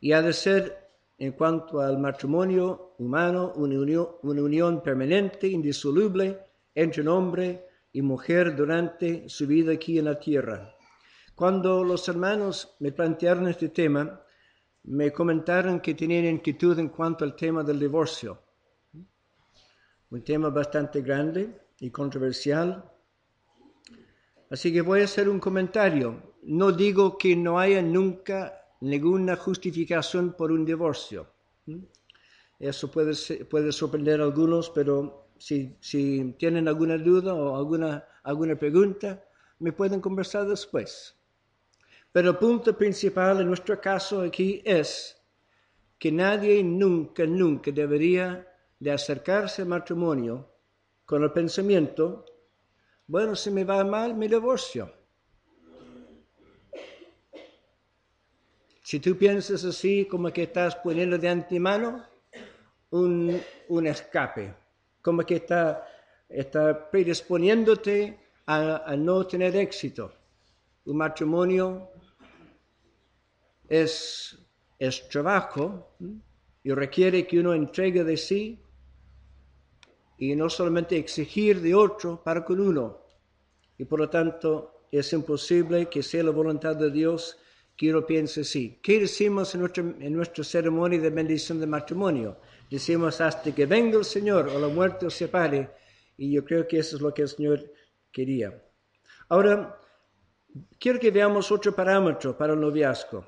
Y 0.00 0.12
ha 0.12 0.20
de 0.20 0.34
ser, 0.34 0.90
en 1.18 1.32
cuanto 1.32 1.80
al 1.80 1.98
matrimonio 1.98 2.92
humano, 2.98 3.52
una 3.56 4.42
unión 4.42 4.82
permanente, 4.82 5.48
indisoluble, 5.48 6.38
entre 6.74 7.06
hombre 7.08 7.66
y 7.92 8.02
mujer 8.02 8.56
durante 8.56 9.28
su 9.28 9.46
vida 9.46 9.72
aquí 9.72 9.98
en 9.98 10.06
la 10.06 10.18
tierra. 10.18 10.74
Cuando 11.34 11.84
los 11.84 12.08
hermanos 12.08 12.76
me 12.80 12.92
plantearon 12.92 13.48
este 13.48 13.68
tema, 13.68 14.20
me 14.84 15.12
comentaron 15.12 15.80
que 15.80 15.94
tenían 15.94 16.26
inquietud 16.26 16.78
en 16.78 16.88
cuanto 16.88 17.24
al 17.24 17.34
tema 17.36 17.62
del 17.62 17.78
divorcio. 17.78 18.42
Un 20.10 20.22
tema 20.22 20.50
bastante 20.50 21.00
grande 21.02 21.60
y 21.80 21.90
controversial, 21.90 22.90
Así 24.54 24.72
que 24.72 24.82
voy 24.82 25.00
a 25.00 25.04
hacer 25.04 25.28
un 25.28 25.40
comentario. 25.40 26.34
No 26.44 26.70
digo 26.70 27.18
que 27.18 27.34
no 27.34 27.58
haya 27.58 27.82
nunca 27.82 28.54
ninguna 28.80 29.34
justificación 29.36 30.34
por 30.34 30.52
un 30.52 30.64
divorcio. 30.64 31.26
Eso 32.60 32.88
puede, 32.88 33.14
puede 33.46 33.72
sorprender 33.72 34.20
a 34.20 34.24
algunos, 34.24 34.70
pero 34.70 35.23
si, 35.38 36.34
tienen 36.38 36.68
alguna 36.68 36.96
duda 36.98 37.34
o 37.34 37.56
alguna, 37.56 38.04
alguna 38.22 38.56
pregunta, 38.56 39.24
me 39.58 39.72
pueden 39.72 40.00
conversar 40.00 40.46
después. 40.46 41.14
Pero 42.12 42.30
el 42.30 42.36
punto 42.36 42.76
principal 42.76 43.40
en 43.40 43.48
nuestro 43.48 43.80
caso 43.80 44.20
aquí 44.20 44.62
es 44.64 45.20
que 45.98 46.12
nadie 46.12 46.62
nunca, 46.62 47.26
nunca 47.26 47.70
debería 47.70 48.46
de 48.78 48.90
acercarse 48.90 49.62
al 49.62 49.68
matrimonio 49.68 50.48
con 51.04 51.22
el 51.22 51.32
pensamiento 51.32 52.24
bueno, 53.06 53.36
si 53.36 53.50
me 53.50 53.64
va 53.64 53.84
mal, 53.84 54.14
me 54.14 54.28
divorcio. 54.28 54.90
Si 58.82 58.98
tú 58.98 59.16
piensas 59.16 59.64
así, 59.64 60.06
como 60.06 60.32
que 60.32 60.44
estás 60.44 60.76
poniendo 60.76 61.18
de 61.18 61.28
antemano 61.28 62.06
un, 62.90 63.40
un 63.68 63.86
escape, 63.86 64.54
como 65.04 65.22
que 65.22 65.36
está, 65.36 65.86
está 66.30 66.90
predisponiéndote 66.90 68.18
a, 68.46 68.96
no 68.96 69.26
tener 69.26 69.54
éxito. 69.54 70.10
Un 70.86 70.96
matrimonio 70.96 71.90
es, 73.68 74.34
es 74.78 75.06
trabajo 75.10 75.94
y 76.62 76.72
requiere 76.72 77.26
que 77.26 77.38
uno 77.38 77.52
entregue 77.52 78.02
de 78.02 78.16
sí 78.16 78.58
y 80.16 80.34
no 80.34 80.48
solamente 80.48 80.96
exigir 80.96 81.60
de 81.60 81.74
otro 81.74 82.22
para 82.24 82.42
con 82.42 82.58
uno. 82.60 83.02
Y 83.76 83.84
por 83.84 84.00
lo 84.00 84.08
tanto 84.08 84.86
es 84.90 85.12
imposible 85.12 85.86
que 85.90 86.02
sea 86.02 86.24
la 86.24 86.30
voluntad 86.30 86.76
de 86.76 86.90
Dios 86.90 87.36
que 87.76 87.90
uno 87.90 88.06
piense 88.06 88.40
así. 88.40 88.80
¿Qué 88.82 89.00
decimos 89.00 89.54
en, 89.54 89.96
en 90.00 90.14
nuestra 90.14 90.44
ceremonia 90.44 90.98
de 90.98 91.10
bendición 91.10 91.60
de 91.60 91.66
matrimonio? 91.66 92.38
Decimos 92.74 93.20
hasta 93.20 93.54
que 93.54 93.66
venga 93.66 93.96
el 93.98 94.04
Señor 94.04 94.48
o 94.48 94.58
la 94.58 94.66
muerte 94.66 95.06
os 95.06 95.14
separe. 95.14 95.70
Y 96.16 96.32
yo 96.32 96.44
creo 96.44 96.66
que 96.66 96.80
eso 96.80 96.96
es 96.96 97.02
lo 97.02 97.14
que 97.14 97.22
el 97.22 97.28
Señor 97.28 97.62
quería. 98.10 98.48
Ahora, 99.28 99.78
quiero 100.80 100.98
que 100.98 101.12
veamos 101.12 101.52
otro 101.52 101.72
parámetro 101.72 102.36
para 102.36 102.54
el 102.54 102.60
noviazgo. 102.60 103.24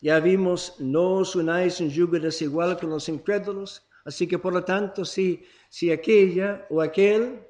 Ya 0.00 0.20
vimos, 0.20 0.76
no 0.78 1.14
os 1.14 1.34
unáis 1.34 1.80
en 1.80 1.90
yugo 1.90 2.20
desigual 2.20 2.78
con 2.78 2.90
los 2.90 3.08
incrédulos. 3.08 3.82
Así 4.04 4.28
que 4.28 4.38
por 4.38 4.52
lo 4.52 4.62
tanto, 4.62 5.04
si, 5.04 5.44
si 5.68 5.90
aquella 5.90 6.68
o 6.70 6.82
aquel 6.82 7.42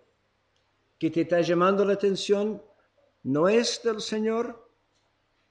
que 0.99 1.11
te 1.11 1.21
está 1.29 1.43
llamando 1.43 1.85
la 1.85 1.93
atención 1.93 2.63
no 3.23 3.51
es 3.51 3.83
del 3.85 4.01
Señor, 4.01 4.67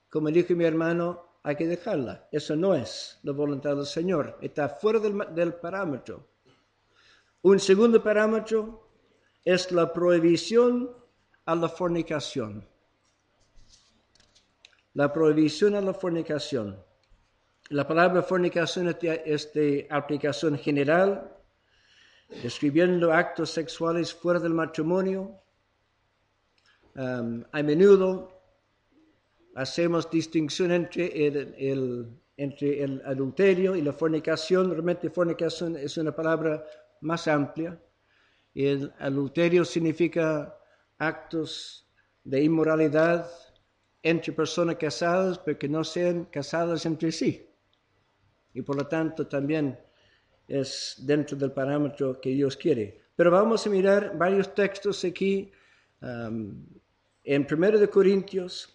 como 0.10 0.32
dijo 0.32 0.56
mi 0.56 0.66
hermano, 0.66 1.25
hay 1.46 1.56
que 1.56 1.68
dejarla. 1.68 2.28
Eso 2.32 2.56
no 2.56 2.74
es 2.74 3.20
la 3.22 3.32
voluntad 3.32 3.76
del 3.76 3.86
Señor. 3.86 4.36
Está 4.42 4.68
fuera 4.68 5.00
del, 5.00 5.54
parámetro. 5.54 6.28
Un 7.44 7.60
segundo 7.60 8.02
parámetro 8.02 8.90
es 9.44 9.72
la 9.72 9.94
prohibición 9.94 10.90
a 11.46 11.54
la 11.54 11.70
fornicación 11.70 12.68
la 14.96 15.12
prohibición 15.12 15.76
a 15.76 15.82
la 15.82 15.94
fornicación. 15.94 16.82
La 17.70 17.86
palabra 17.86 18.24
fornicación 18.24 18.96
es 19.04 19.54
de, 19.54 19.88
aplicación 19.92 20.58
general, 20.58 21.36
describiendo 22.42 23.12
actos 23.12 23.50
sexuales 23.50 24.14
fuera 24.14 24.40
del 24.40 24.54
matrimonio. 24.54 25.38
Um, 26.96 27.44
a 27.52 27.62
menudo 27.62 28.35
hacemos 29.56 30.12
distinción 30.12 30.72
entre 30.72 31.28
el, 31.28 32.22
entre 32.38 32.84
el 32.84 33.02
adulterio 33.06 33.76
y 33.76 33.82
la 33.82 33.94
fornicación. 33.94 34.70
Realmente 34.70 35.10
fornicación 35.10 35.76
es 35.78 35.98
una 35.98 36.16
palabra 36.16 36.64
más 37.02 37.28
amplia. 37.28 37.80
El 38.54 38.94
adulterio 39.00 39.66
significa 39.66 40.56
actos 40.98 41.90
de 42.24 42.44
inmoralidad, 42.44 43.30
entre 44.04 44.34
personas 44.34 44.76
casadas, 44.76 45.40
pero 45.40 45.58
que 45.58 45.68
no 45.68 45.84
sean 45.84 46.26
casadas 46.26 46.86
entre 46.86 47.12
sí. 47.12 47.50
Y 48.54 48.62
por 48.62 48.76
lo 48.76 48.86
tanto 48.86 49.26
también 49.26 49.80
es 50.48 50.96
dentro 51.00 51.36
del 51.36 51.52
parámetro 51.52 52.22
que 52.22 52.30
Dios 52.30 52.56
quiere. 52.56 53.02
Pero 53.16 53.32
vamos 53.32 53.66
a 53.66 53.70
mirar 53.70 54.16
varios 54.16 54.54
textos 54.54 55.04
aquí. 55.04 55.52
Um, 56.02 56.66
en 57.24 57.48
1 57.50 57.80
de 57.80 57.90
Corintios, 57.90 58.75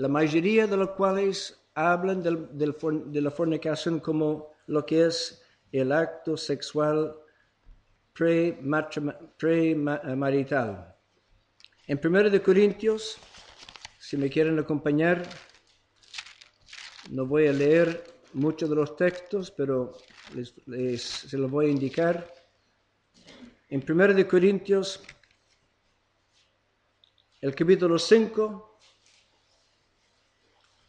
la 0.00 0.08
mayoría 0.08 0.66
de 0.66 0.78
los 0.78 0.90
cuales 0.92 1.60
hablan 1.74 2.22
de 2.22 3.20
la 3.20 3.30
fornicación 3.30 4.00
como 4.00 4.54
lo 4.66 4.86
que 4.86 5.04
es 5.04 5.42
el 5.72 5.92
acto 5.92 6.38
sexual 6.38 7.14
pre-marital. 8.14 8.56
En 11.86 12.00
1 12.02 12.30
de 12.30 12.40
Corintios 12.40 13.18
si 13.98 14.16
me 14.16 14.30
quieren 14.30 14.58
acompañar, 14.58 15.22
no 17.10 17.26
voy 17.26 17.48
a 17.48 17.52
leer 17.52 18.02
muchos 18.32 18.70
de 18.70 18.76
los 18.76 18.96
textos, 18.96 19.50
pero 19.50 19.92
se 20.96 21.36
los 21.36 21.50
voy 21.50 21.66
a 21.66 21.68
indicar. 21.68 22.32
En 23.68 23.84
1 23.86 24.14
de 24.14 24.26
Corintios, 24.26 25.02
el 27.42 27.54
capítulo 27.54 27.98
5, 27.98 28.69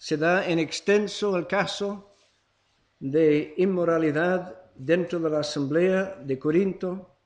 se 0.02 0.18
da 0.18 0.50
en 0.50 0.58
extenso 0.58 1.38
el 1.38 1.46
caso 1.46 2.16
de 3.00 3.54
inmoralidad 3.58 4.72
dentro 4.74 5.20
de 5.20 5.30
la 5.30 5.42
asamblea 5.42 6.16
de 6.26 6.40
Corinto. 6.40 7.20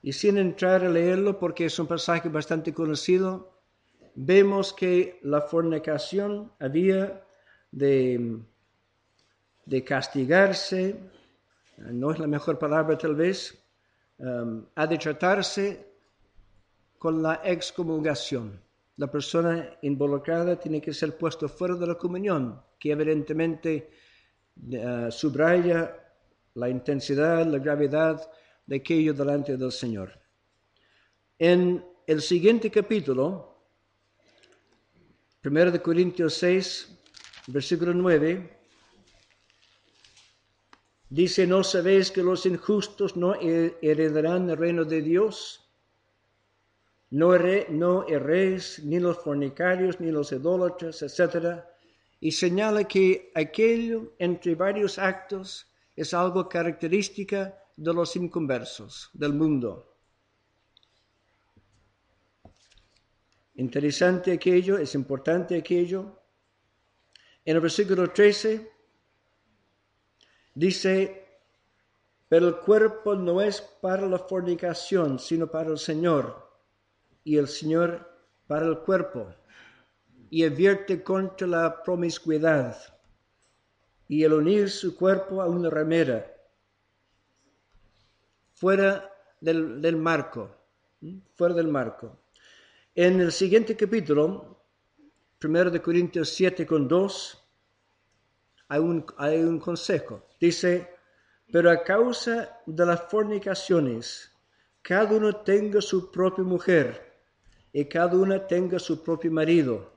Y 0.00 0.14
sin 0.14 0.38
entrar 0.38 0.82
a 0.82 0.88
leerlo, 0.88 1.38
porque 1.38 1.66
es 1.66 1.78
un 1.78 1.86
pasaje 1.86 2.30
bastante 2.30 2.72
conocido, 2.72 3.60
vemos 4.14 4.72
que 4.72 5.20
la 5.22 5.42
fornicación 5.42 6.50
había 6.58 7.22
de 7.70 8.40
castigarse, 9.84 10.96
no 11.76 12.12
es 12.12 12.20
la 12.20 12.26
mejor 12.26 12.58
palabra 12.58 12.96
tal 12.96 13.16
vez, 13.16 13.62
um, 14.16 14.64
ha 14.74 14.86
de 14.86 14.96
tratarse 14.96 15.92
con 16.96 17.22
la 17.22 17.42
excomulgación. 17.44 18.71
La 18.96 19.10
persona 19.10 19.78
involucrada 19.82 20.58
tiene 20.58 20.80
que 20.80 20.92
ser 20.92 21.16
puesto 21.16 21.48
fuera 21.48 21.74
de 21.76 21.86
la 21.86 21.94
comunión, 21.94 22.60
que 22.78 22.92
evidentemente 22.92 23.90
uh, 24.56 25.10
subraya 25.10 25.98
la 26.54 26.68
intensidad, 26.68 27.46
la 27.46 27.58
gravedad 27.58 28.30
de 28.66 28.76
aquello 28.76 29.14
delante 29.14 29.56
del 29.56 29.72
Señor. 29.72 30.12
En 31.38 31.84
el 32.06 32.20
siguiente 32.20 32.70
capítulo, 32.70 33.52
1 35.42 35.82
Corintios 35.82 36.34
6, 36.34 36.98
versículo 37.48 37.94
9, 37.94 38.58
dice, 41.08 41.46
¿no 41.46 41.64
sabéis 41.64 42.10
que 42.10 42.22
los 42.22 42.46
injustos 42.46 43.16
no 43.16 43.34
heredarán 43.34 44.50
el 44.50 44.56
reino 44.56 44.84
de 44.84 45.02
Dios? 45.02 45.61
No, 47.12 47.36
no 47.68 48.08
erréis 48.08 48.82
ni 48.84 48.98
los 48.98 49.18
fornicarios, 49.18 50.00
ni 50.00 50.10
los 50.10 50.32
idólatras, 50.32 51.02
etc. 51.02 51.62
Y 52.20 52.32
señala 52.32 52.84
que 52.84 53.30
aquello 53.34 54.14
entre 54.18 54.54
varios 54.54 54.98
actos 54.98 55.66
es 55.94 56.14
algo 56.14 56.48
característica 56.48 57.54
de 57.76 57.92
los 57.92 58.16
inconversos 58.16 59.10
del 59.12 59.34
mundo. 59.34 59.94
Interesante 63.56 64.32
aquello, 64.32 64.78
es 64.78 64.94
importante 64.94 65.54
aquello. 65.54 66.18
En 67.44 67.56
el 67.56 67.60
versículo 67.60 68.10
13 68.10 68.72
dice, 70.54 71.26
pero 72.26 72.48
el 72.48 72.56
cuerpo 72.56 73.14
no 73.14 73.42
es 73.42 73.60
para 73.60 74.06
la 74.06 74.18
fornicación, 74.18 75.18
sino 75.18 75.46
para 75.50 75.68
el 75.68 75.78
Señor, 75.78 76.41
y 77.24 77.36
el 77.36 77.48
Señor 77.48 78.08
para 78.46 78.66
el 78.66 78.78
cuerpo, 78.78 79.34
y 80.30 80.44
advierte 80.44 81.02
contra 81.02 81.46
la 81.46 81.82
promiscuidad 81.82 82.76
y 84.08 84.24
el 84.24 84.32
unir 84.32 84.70
su 84.70 84.96
cuerpo 84.96 85.40
a 85.40 85.46
una 85.46 85.70
ramera, 85.70 86.30
fuera 88.54 89.10
del, 89.40 89.80
del 89.80 89.96
marco, 89.96 90.50
fuera 91.34 91.54
del 91.54 91.68
marco. 91.68 92.18
En 92.94 93.20
el 93.20 93.32
siguiente 93.32 93.76
capítulo, 93.76 94.64
1 95.42 95.70
de 95.70 95.82
Corintios 95.82 96.28
7 96.30 96.66
con 96.66 96.86
2, 96.86 97.44
hay 98.68 98.80
un, 98.80 99.04
hay 99.16 99.42
un 99.42 99.58
consejo. 99.58 100.28
Dice, 100.40 100.94
pero 101.50 101.70
a 101.70 101.82
causa 101.82 102.60
de 102.64 102.86
las 102.86 103.02
fornicaciones, 103.02 104.30
cada 104.80 105.14
uno 105.14 105.36
tenga 105.36 105.80
su 105.80 106.10
propia 106.10 106.44
mujer 106.44 107.11
y 107.72 107.84
cada 107.86 108.16
una 108.16 108.46
tenga 108.46 108.78
su 108.78 109.02
propio 109.02 109.30
marido. 109.30 109.90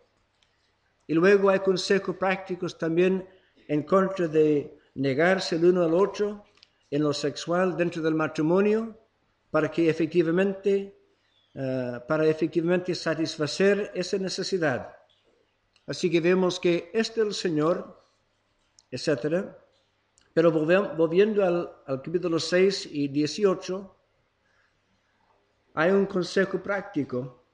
Y 1.07 1.13
luego 1.13 1.49
hay 1.49 1.59
consejos 1.59 2.15
prácticos 2.15 2.77
también 2.77 3.27
en 3.67 3.83
contra 3.83 4.27
de 4.27 4.79
negarse 4.95 5.57
el 5.57 5.65
uno 5.65 5.83
al 5.83 5.93
otro 5.93 6.45
en 6.89 7.03
lo 7.03 7.13
sexual 7.13 7.75
dentro 7.75 8.01
del 8.01 8.15
matrimonio 8.15 8.97
para 9.51 9.69
que 9.69 9.89
efectivamente 9.89 10.95
eh, 11.53 11.99
para 12.07 12.27
efectivamente 12.27 12.93
satisfacer 12.95 13.91
esa 13.93 14.17
necesidad. 14.17 14.93
Así 15.87 16.09
que 16.09 16.19
vemos 16.19 16.59
que 16.59 16.91
este 16.93 17.21
es 17.21 17.27
el 17.27 17.33
Señor, 17.33 18.03
etc. 18.91 19.45
Pero 20.33 20.51
volviendo 20.51 21.45
al, 21.45 21.71
al 21.85 22.01
capítulo 22.01 22.39
6 22.39 22.89
y 22.91 23.07
18, 23.07 23.97
hay 25.75 25.91
un 25.91 26.05
consejo 26.07 26.61
práctico 26.61 27.44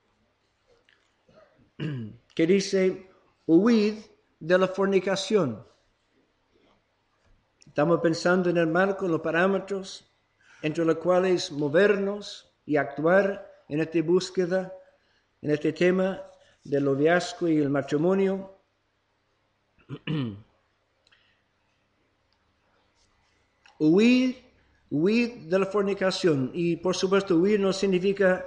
que 2.36 2.48
dice, 2.48 3.10
huid 3.46 3.96
de 4.40 4.58
la 4.58 4.68
fornicación. 4.68 5.66
Estamos 7.66 8.00
pensando 8.02 8.50
en 8.50 8.58
el 8.58 8.68
marco, 8.68 9.08
los 9.08 9.22
parámetros 9.22 10.08
entre 10.62 10.86
los 10.86 10.98
cuales 10.98 11.52
movernos 11.52 12.54
y 12.66 12.78
actuar 12.78 13.52
en 13.68 13.80
esta 13.82 14.02
búsqueda, 14.02 14.74
en 15.42 15.52
este 15.52 15.74
tema 15.74 16.22
del 16.64 16.86
noviazgo 16.86 17.48
y 17.48 17.58
el 17.58 17.70
matrimonio. 17.70 18.60
huir, 23.80 24.38
huir 24.90 25.48
de 25.48 25.60
la 25.60 25.66
fornicación. 25.66 26.52
Y 26.54 26.76
por 26.76 26.96
supuesto, 26.96 27.36
huir 27.36 27.60
no 27.60 27.74
significa 27.74 28.46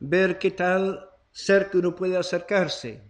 ver 0.00 0.38
qué 0.38 0.50
tal 0.50 1.08
cerca 1.34 1.78
uno 1.78 1.94
puede 1.94 2.16
acercarse 2.16 3.02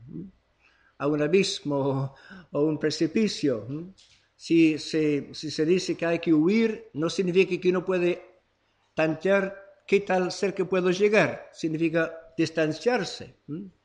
a 0.96 1.06
un 1.06 1.20
abismo 1.20 2.14
o 2.50 2.64
un 2.64 2.78
precipicio. 2.78 3.68
Si 4.34 4.78
se, 4.78 5.66
dice 5.66 5.96
que 5.96 6.06
hay 6.06 6.18
que 6.18 6.32
huir, 6.32 6.88
no 6.94 7.10
significa 7.10 7.60
que 7.60 7.68
uno 7.68 7.84
puede 7.84 8.22
tantear 8.94 9.62
¿qué 9.86 10.00
tal 10.00 10.32
cerca 10.32 10.64
puedo 10.64 10.90
llegar? 10.90 11.50
Significa 11.52 12.32
distanciarse, 12.36 13.36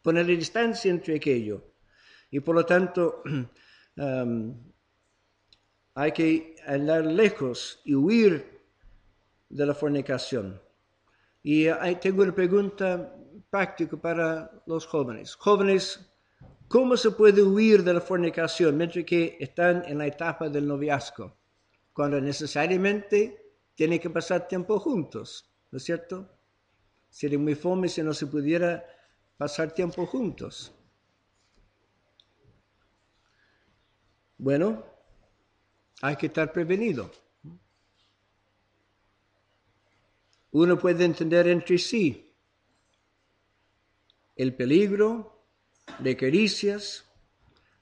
ponerle 0.01 0.37
distancia 0.37 0.89
entre 0.89 1.17
aquello. 1.17 1.73
Y 2.31 2.39
por 2.39 2.55
lo 2.55 2.65
tanto, 2.65 3.21
hay 5.95 6.11
que 6.13 6.55
andar 6.65 7.05
lejos 7.05 7.81
y 7.83 7.95
huir 7.95 8.61
de 9.49 9.65
la 9.65 9.75
fornicación. 9.75 10.61
Y 11.43 11.65
tengo 12.01 12.23
una 12.23 12.33
pregunta 12.33 13.13
práctica 13.49 13.97
para 13.97 14.61
los 14.65 14.85
jóvenes. 14.85 15.35
Jóvenes, 15.35 15.99
¿cómo 16.67 16.95
se 16.95 17.11
puede 17.11 17.41
huir 17.41 17.83
de 17.83 17.93
la 17.93 18.01
fornicación 18.01 18.77
mientras 18.77 19.05
que 19.05 19.37
están 19.39 19.83
en 19.85 19.97
la 19.97 20.07
etapa 20.07 20.49
del 20.49 20.67
noviazgo? 20.67 21.35
Cuando 21.93 22.21
necesariamente 22.21 23.55
tienen 23.75 23.99
que 23.99 24.09
pasar 24.09 24.47
tiempo 24.47 24.79
juntos. 24.79 25.49
¿no 25.71 25.77
es 25.77 25.83
cierto? 25.83 26.27
Sería 27.09 27.39
muy 27.39 27.55
fome 27.55 27.87
si 27.87 28.03
no 28.03 28.13
se 28.13 28.27
pudiera 28.27 28.85
pasar 29.37 29.71
tiempo 29.71 30.05
juntos. 30.05 30.71
Bueno, 34.37 34.83
hay 36.01 36.15
que 36.15 36.27
estar 36.27 36.51
prevenido. 36.51 37.11
Uno 40.51 40.79
puede 40.79 41.05
entender 41.05 41.47
entre 41.47 41.77
sí 41.77 42.28
el 44.39 44.55
peligro 44.55 45.43
de 45.99 46.15
caricias, 46.15 47.03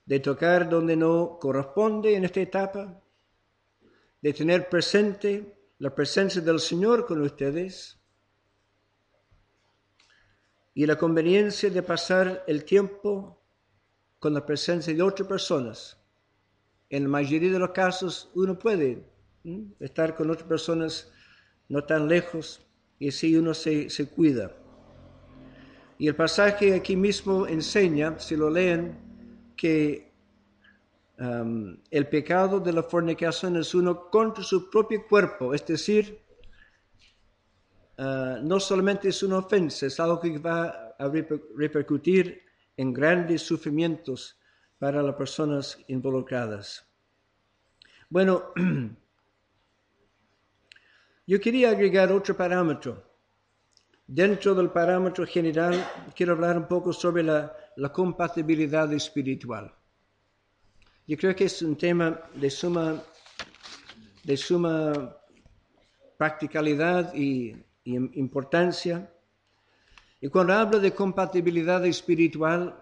de 0.07 0.19
tocar 0.19 0.67
donde 0.67 0.95
no 0.95 1.37
corresponde 1.39 2.15
en 2.15 2.25
esta 2.25 2.41
etapa, 2.41 2.99
de 4.19 4.33
tener 4.33 4.67
presente 4.67 5.55
la 5.77 5.93
presencia 5.93 6.41
del 6.41 6.59
Señor 6.59 7.05
con 7.05 7.21
ustedes 7.21 7.99
y 10.73 10.87
la 10.87 10.97
conveniencia 10.97 11.69
de 11.69 11.83
pasar 11.83 12.43
el 12.47 12.65
tiempo 12.65 13.39
con 14.17 14.33
la 14.33 14.43
presencia 14.43 14.91
de 14.95 15.03
otras 15.03 15.27
personas. 15.27 16.01
En 16.89 17.03
la 17.03 17.09
mayoría 17.09 17.51
de 17.51 17.59
los 17.59 17.69
casos 17.69 18.31
uno 18.33 18.57
puede 18.57 19.07
estar 19.79 20.15
con 20.15 20.31
otras 20.31 20.47
personas 20.47 21.11
no 21.69 21.83
tan 21.83 22.07
lejos 22.07 22.65
y 22.97 23.09
así 23.09 23.35
uno 23.37 23.53
se, 23.53 23.91
se 23.91 24.09
cuida. 24.09 24.55
Y 25.99 26.07
el 26.07 26.15
pasaje 26.15 26.75
aquí 26.75 26.95
mismo 26.95 27.47
enseña, 27.47 28.19
si 28.19 28.36
lo 28.36 28.49
leen, 28.49 28.97
que 29.55 30.12
el 31.17 32.07
pecado 32.10 32.60
de 32.60 32.71
la 32.71 32.83
fornicación 32.83 33.57
es 33.57 33.73
uno 33.73 34.10
contra 34.10 34.43
su 34.43 34.69
propio 34.69 35.07
cuerpo, 35.07 35.53
es 35.53 35.65
decir, 35.65 36.21
ah, 37.97 38.39
no 38.43 38.60
solamente 38.60 39.10
es 39.10 39.23
una 39.23 39.39
ofensa, 39.39 39.88
es 39.88 39.99
algo 39.99 40.19
que 40.19 40.38
va 40.38 40.93
a 40.99 41.12
repercutir 41.55 42.43
en 42.75 42.93
grandes 42.93 43.41
sufrimientos 43.41 44.39
para 44.77 45.01
las 45.01 45.15
personas 45.15 45.79
involucradas. 45.88 46.88
Bueno, 48.10 48.53
yo 51.25 51.41
quería 51.41 51.71
agregar 51.71 52.12
otro 52.12 52.38
parámetro. 52.38 53.06
Dentro 54.07 54.55
del 54.55 54.69
parámetro 54.69 55.25
general, 55.27 55.85
quiero 56.15 56.33
hablar 56.33 56.57
un 56.57 56.67
poco 56.67 56.93
sobre 56.93 57.23
la 57.23 57.91
compatibilidad 57.91 58.91
espiritual. 58.93 59.73
Yo 61.07 61.15
creo 61.15 61.33
que 61.33 61.45
es 61.45 61.61
un 61.61 61.77
tema 61.77 62.19
de 62.33 62.49
suma, 62.49 63.01
de 64.25 64.35
suma 64.35 65.15
practicalidad 66.17 67.13
y, 67.13 67.55
importancia. 67.85 69.09
Y 70.19 70.27
cuando 70.27 70.53
hablo 70.53 70.81
de 70.81 70.91
compatibilidad 70.91 71.85
espiritual, 71.85 72.77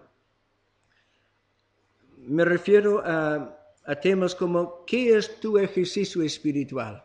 me 2.16 2.44
refiero 2.44 3.00
a, 3.06 3.56
a 3.84 3.94
temas 4.00 4.34
como 4.34 4.84
¿qué 4.84 5.16
es 5.16 5.38
tu 5.38 5.56
ejercicio 5.56 6.20
espiritual? 6.22 7.04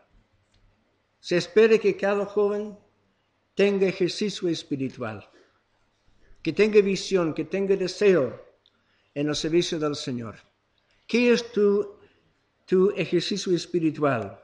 Se 1.20 1.38
espera 1.38 1.78
que 1.78 1.96
cada 1.96 2.26
joven 2.26 2.76
tenga 3.62 3.86
ejercicio 3.86 4.50
espiritual, 4.50 5.18
que 6.42 6.52
tenga 6.52 6.82
visión, 6.82 7.32
que 7.32 7.46
tenga 7.46 7.76
deseo 7.76 8.26
en 9.14 9.30
el 9.30 9.36
servicio 9.36 9.78
del 9.78 9.96
Señor. 9.96 10.36
¿Qué 11.06 11.32
es 11.32 11.52
tu, 11.52 11.68
tu 12.66 12.90
ejercicio 13.06 13.56
espiritual? 13.56 14.44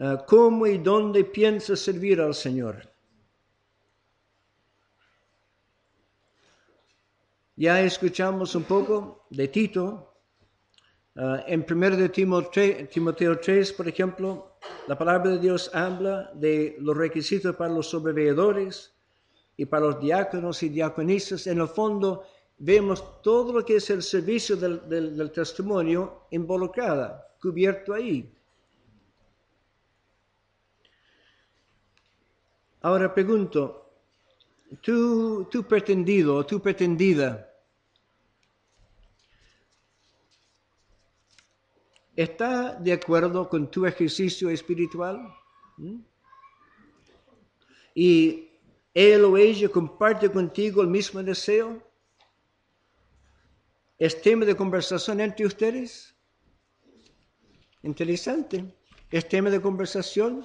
Ah, 0.00 0.24
¿Cómo 0.26 0.66
y 0.66 0.78
dónde 0.78 1.22
piensas 1.22 1.78
servir 1.78 2.20
al 2.20 2.34
Señor? 2.34 2.92
Ya 7.54 7.80
escuchamos 7.82 8.56
un 8.56 8.64
poco 8.64 9.26
de 9.30 9.46
Tito. 9.46 10.13
Ah, 11.16 11.44
en 11.46 11.64
1 11.68 11.96
de 11.96 12.08
Timoteo 12.08 13.38
3, 13.38 13.72
por 13.72 13.86
ejemplo, 13.86 14.56
la 14.88 14.98
palabra 14.98 15.30
de 15.30 15.38
Dios 15.38 15.70
habla 15.72 16.30
de 16.34 16.76
los 16.80 16.96
requisitos 16.96 17.54
para 17.54 17.72
los 17.72 17.88
sobreveedores 17.88 18.92
y 19.56 19.64
para 19.64 19.86
los 19.86 20.00
diáconos 20.00 20.62
y 20.64 20.70
diaconistas. 20.70 21.46
En 21.46 21.60
el 21.60 21.68
fondo, 21.68 22.24
vemos 22.58 23.22
todo 23.22 23.52
lo 23.52 23.64
que 23.64 23.76
es 23.76 23.90
el 23.90 24.02
servicio 24.02 24.56
del, 24.56 24.88
del 24.88 25.30
testimonio 25.30 26.26
involucrada, 26.30 27.28
cubierto 27.40 27.94
ahí. 27.94 28.32
Ahora 32.82 33.14
pregunto, 33.14 33.88
tú, 34.82 35.46
tú 35.48 35.62
pretendido, 35.62 36.44
tú 36.44 36.60
pretendida, 36.60 37.53
¿está 42.16 42.74
de 42.74 42.92
acuerdo 42.92 43.48
con 43.48 43.70
tu 43.70 43.86
ejercicio 43.86 44.50
espiritual? 44.50 45.32
¿Mm? 45.76 46.00
¿Y 47.94 48.48
él 48.92 49.24
o 49.24 49.36
ella 49.36 49.68
comparte 49.68 50.30
contigo 50.30 50.82
el 50.82 50.88
mismo 50.88 51.22
deseo? 51.22 51.82
¿Es 53.98 54.20
tema 54.20 54.44
de 54.44 54.56
conversación 54.56 55.20
entre 55.20 55.46
ustedes? 55.46 56.14
Interesante. 57.82 58.64
¿Es 59.10 59.28
tema 59.28 59.50
de 59.50 59.60
conversación? 59.60 60.44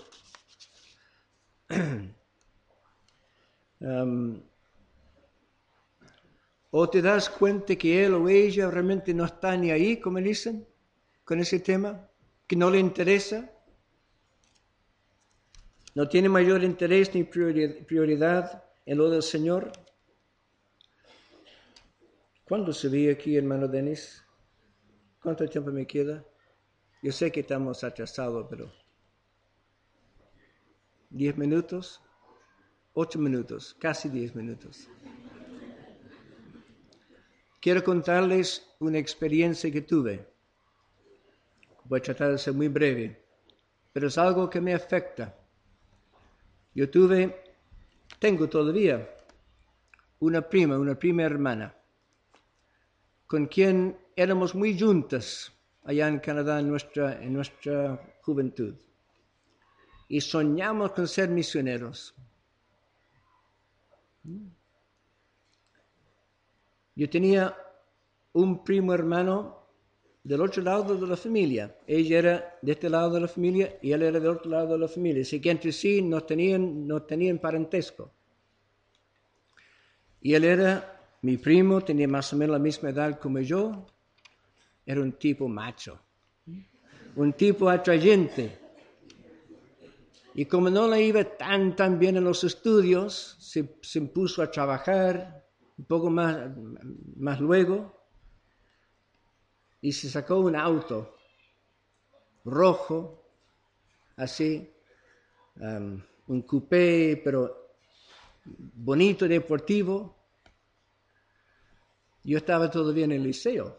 o 6.71 6.89
te 6.89 7.01
das 7.01 7.29
cuenta 7.29 7.75
que 7.75 8.05
él 8.05 8.13
o 8.13 8.29
ella 8.29 8.69
realmente 8.69 9.13
no 9.13 9.25
está 9.25 9.57
ni 9.57 9.71
ahí, 9.71 9.97
como 9.99 10.19
dicen, 10.19 10.67
con 11.29 11.39
ese 11.39 11.59
tema, 11.59 12.09
que 12.47 12.55
no 12.55 12.71
le 12.71 12.79
interesa, 12.79 13.51
no 15.93 16.09
tiene 16.09 16.27
mayor 16.27 16.63
interés 16.63 17.13
ni 17.13 17.23
prioridad 17.23 18.63
en 18.83 18.97
lo 18.97 19.11
del 19.11 19.21
Señor. 19.21 19.71
¿Cuándo 22.45 22.73
se 22.73 22.89
ve 22.89 23.11
aquí, 23.11 23.37
hermano 23.37 23.67
Denis? 23.67 24.25
¿Cuánto 25.21 25.47
tiempo 25.47 25.69
me 25.69 25.85
queda? 25.85 26.25
Yo 27.03 27.11
sé 27.11 27.31
que 27.31 27.41
estamos 27.41 27.83
atrasados, 27.83 28.47
pero... 28.49 28.73
¿Diez 31.11 31.37
minutos? 31.37 32.01
ocho 32.93 33.19
minutos, 33.19 33.75
casi 33.79 34.09
diez 34.09 34.33
minutos. 34.33 34.87
Quiero 37.61 37.83
contarles 37.83 38.65
una 38.79 38.97
experiencia 38.97 39.71
que 39.71 39.81
tuve. 39.81 40.38
Voy 41.89 41.99
a 41.99 42.03
tratar 42.03 42.31
de 42.31 42.37
ser 42.37 42.53
muy 42.53 42.67
breve, 42.67 43.19
pero 43.91 44.09
es 44.09 44.17
algo 44.19 44.47
que 44.47 44.61
me 44.61 44.75
afecta. 44.75 45.35
Yo 46.75 46.87
tuve, 46.87 47.55
tengo 48.19 48.47
todavía, 48.47 49.09
una 50.19 50.47
prima, 50.47 50.77
una 50.77 50.93
prima 50.93 51.23
hermana, 51.23 51.75
con 53.25 53.47
quien 53.47 53.97
éramos 54.15 54.53
muy 54.53 54.79
juntas 54.79 55.51
allá 55.83 56.07
en 56.07 56.19
Canadá 56.19 56.59
en 56.59 56.67
nuestra, 56.67 57.23
en 57.23 57.33
nuestra 57.33 57.99
juventud. 58.21 58.75
Y 60.09 60.21
soñamos 60.21 60.91
con 60.91 61.07
ser 61.07 61.29
misioneros. 61.29 62.13
Yo 66.95 67.09
tenía 67.09 67.57
un 68.33 68.63
primo 68.63 68.93
hermano 68.93 69.58
del 70.29 70.41
otro 70.41 70.61
lado 70.61 70.95
de 70.95 71.07
la 71.07 71.17
familia. 71.17 71.75
Ella 71.87 72.19
era 72.19 72.59
de 72.61 72.73
este 72.73 72.87
lado 72.87 73.09
de 73.15 73.21
la 73.21 73.27
familia 73.27 73.79
y 73.81 73.91
él 73.93 74.03
era 74.03 74.19
del 74.19 74.29
otro 74.29 74.51
lado 74.51 74.73
de 74.73 74.77
la 74.77 74.87
familia. 74.87 75.23
Así 75.23 75.41
que 75.41 75.49
entre 75.49 75.71
sí 75.71 76.03
no 76.03 76.21
tenían, 76.21 76.85
no 76.85 77.01
tenían 77.01 77.39
parentesco. 77.39 78.11
Y 80.21 80.35
él 80.35 80.43
era 80.43 81.17
mi 81.23 81.37
primo, 81.37 81.81
tenía 81.81 82.07
más 82.07 82.31
o 82.31 82.37
menos 82.37 82.53
la 82.53 82.59
misma 82.59 82.91
edad 82.91 83.19
como 83.19 83.39
yo. 83.39 83.87
Era 84.85 85.01
un 85.01 85.13
tipo 85.13 85.47
macho, 85.47 85.99
un 87.15 87.33
tipo 87.33 87.67
atrayente, 87.67 88.59
y 90.35 90.45
como 90.45 90.69
no 90.69 90.87
le 90.87 91.03
iba 91.03 91.23
tan, 91.23 91.75
tan 91.75 91.97
bien 91.97 92.17
en 92.17 92.23
los 92.23 92.43
estudios, 92.43 93.35
se, 93.39 93.77
se 93.81 94.01
puso 94.01 94.43
a 94.43 94.51
trabajar 94.51 95.43
un 95.75 95.85
poco 95.85 96.11
más, 96.11 96.49
más 97.15 97.39
luego 97.39 97.98
y 99.81 99.91
se 99.91 100.09
sacó 100.09 100.39
un 100.39 100.55
auto 100.55 101.15
rojo, 102.45 103.23
así, 104.17 104.73
un 106.27 106.41
coupé, 106.43 107.21
pero 107.23 107.75
bonito, 108.45 109.27
deportivo. 109.27 110.15
Yo 112.23 112.37
estaba 112.37 112.69
todavía 112.69 113.05
en 113.05 113.13
el 113.13 113.23
liceo. 113.23 113.77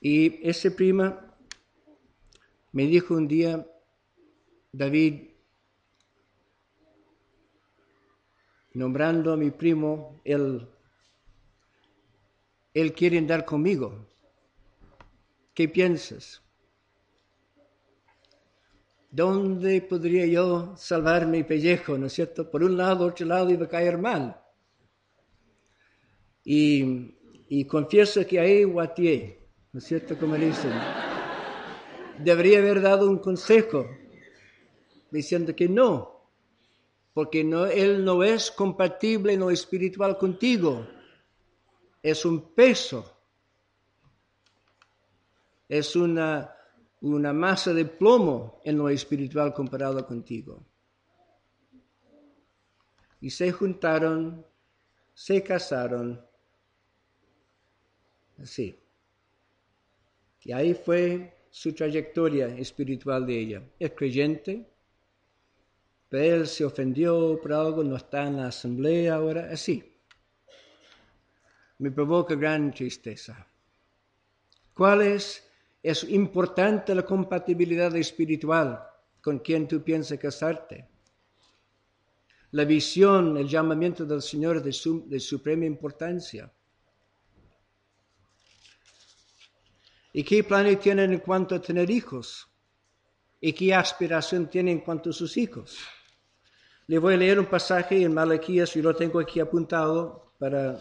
Y 0.00 0.48
ese 0.48 0.72
prima 0.72 1.36
me 2.72 2.86
dijo 2.86 3.14
un 3.14 3.28
día, 3.28 3.64
David, 4.72 5.30
nombrando 8.74 9.32
a 9.32 9.36
mi 9.36 9.50
primo, 9.50 10.20
él, 10.24 10.68
él 12.74 12.92
quiere 12.92 13.18
andar 13.18 13.44
conmigo. 13.44 14.06
¿Qué 15.54 15.68
piensas? 15.68 16.42
¿Dónde 19.10 19.82
podría 19.82 20.24
yo 20.26 20.74
salvar 20.76 21.26
mi 21.26 21.42
pellejo, 21.44 21.98
no 21.98 22.06
es 22.06 22.14
cierto? 22.14 22.50
Por 22.50 22.62
un 22.62 22.76
lado, 22.76 23.06
otro 23.06 23.26
lado 23.26 23.50
iba 23.50 23.66
a 23.66 23.68
caer 23.68 23.98
mal. 23.98 24.40
Y, 26.44 27.64
confieso 27.66 28.26
que 28.26 28.40
ahí 28.40 28.64
guatié, 28.64 29.38
¿no 29.72 29.78
es 29.78 29.84
cierto? 29.84 30.18
Como 30.18 30.34
dicen 30.36 30.72
debería 32.18 32.58
haber 32.58 32.80
dado 32.80 33.08
un 33.10 33.18
consejo 33.18 33.88
diciendo 35.10 35.54
que 35.54 35.68
no, 35.68 36.30
porque 37.12 37.40
él 37.40 38.04
no 38.04 38.22
es 38.22 38.50
compatible 38.50 39.34
en 39.34 39.40
lo 39.40 39.50
espiritual 39.50 40.16
contigo, 40.16 40.86
es 42.02 42.24
un 42.24 42.52
peso, 42.52 43.16
es 45.68 45.94
una, 45.94 46.54
una 47.00 47.32
masa 47.32 47.72
de 47.72 47.84
plomo 47.84 48.60
en 48.64 48.76
lo 48.78 48.88
espiritual 48.88 49.54
comparado 49.54 50.04
contigo. 50.06 50.66
Y 53.20 53.30
se 53.30 53.52
juntaron, 53.52 54.44
se 55.14 55.42
casaron, 55.44 56.20
así. 58.38 58.76
Y 60.40 60.50
ahí 60.50 60.74
fue 60.74 61.46
su 61.50 61.72
trayectoria 61.72 62.48
espiritual 62.48 63.24
de 63.24 63.38
ella. 63.38 63.62
Es 63.78 63.92
creyente, 63.92 64.68
pero 66.08 66.34
él 66.34 66.46
se 66.48 66.64
ofendió 66.64 67.38
por 67.40 67.52
algo, 67.52 67.84
no 67.84 67.94
está 67.94 68.26
en 68.26 68.38
la 68.38 68.48
asamblea 68.48 69.14
ahora, 69.14 69.50
así. 69.52 69.91
Me 71.82 71.90
provoca 71.90 72.36
gran 72.36 72.72
tristeza. 72.72 73.44
¿Cuál 74.72 75.02
es? 75.02 75.42
Es 75.82 76.04
importante 76.04 76.94
la 76.94 77.04
compatibilidad 77.04 77.96
espiritual 77.96 78.80
con 79.20 79.40
quien 79.40 79.66
tú 79.66 79.82
piensas 79.82 80.16
casarte. 80.20 80.86
La 82.52 82.64
visión, 82.64 83.36
el 83.36 83.48
llamamiento 83.48 84.04
del 84.04 84.22
Señor 84.22 84.62
de, 84.62 84.70
de 85.06 85.18
suprema 85.18 85.64
importancia. 85.64 86.48
¿Y 90.12 90.22
qué 90.22 90.44
planes 90.44 90.78
tienen 90.78 91.14
en 91.14 91.18
cuanto 91.18 91.56
a 91.56 91.60
tener 91.60 91.90
hijos? 91.90 92.46
¿Y 93.40 93.52
qué 93.54 93.74
aspiración 93.74 94.48
tienen 94.48 94.78
en 94.78 94.84
cuanto 94.84 95.10
a 95.10 95.12
sus 95.12 95.36
hijos? 95.36 95.78
Le 96.86 97.00
voy 97.00 97.14
a 97.14 97.16
leer 97.16 97.40
un 97.40 97.46
pasaje 97.46 98.00
en 98.00 98.14
Malaquías, 98.14 98.72
yo 98.72 98.82
lo 98.82 98.94
tengo 98.94 99.18
aquí 99.18 99.40
apuntado 99.40 100.32
para, 100.38 100.80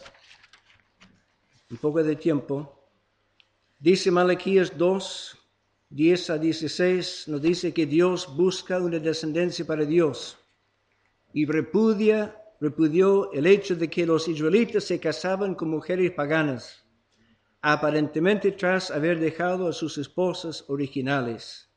un 1.71 1.77
poco 1.77 2.03
de 2.03 2.15
tiempo. 2.17 2.77
Dice 3.79 4.11
Malaquías 4.11 4.77
2, 4.77 5.37
10 5.89 6.29
a 6.29 6.37
16, 6.37 7.27
nos 7.29 7.41
dice 7.41 7.73
que 7.73 7.85
Dios 7.85 8.35
busca 8.35 8.79
una 8.79 8.99
descendencia 8.99 9.65
para 9.65 9.85
Dios 9.85 10.37
y 11.33 11.45
repudia, 11.45 12.37
repudió 12.59 13.31
el 13.31 13.47
hecho 13.47 13.75
de 13.75 13.89
que 13.89 14.05
los 14.05 14.27
israelitas 14.27 14.83
se 14.83 14.99
casaban 14.99 15.55
con 15.55 15.69
mujeres 15.69 16.11
paganas, 16.11 16.85
aparentemente 17.61 18.51
tras 18.51 18.91
haber 18.91 19.19
dejado 19.19 19.67
a 19.67 19.73
sus 19.73 19.97
esposas 19.97 20.65
originales. 20.67 21.69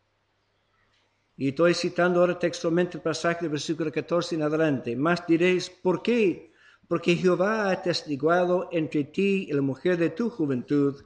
Y 1.37 1.48
estoy 1.48 1.74
citando 1.74 2.20
ahora 2.20 2.38
textualmente 2.38 2.98
el 2.98 3.02
pasaje 3.02 3.42
del 3.42 3.50
versículo 3.50 3.90
14 3.90 4.35
en 4.35 4.42
adelante. 4.42 4.96
Más 4.96 5.26
diréis, 5.26 5.70
¿por 5.70 6.02
qué? 6.02 6.54
Porque 6.88 7.16
Jehová 7.16 7.70
ha 7.70 7.83
testiguado 7.83 8.68
entre 8.73 9.05
ti 9.05 9.47
y 9.49 9.53
la 9.53 9.62
mujer 9.62 9.97
de 9.97 10.11
tu 10.11 10.31
juventud, 10.31 11.03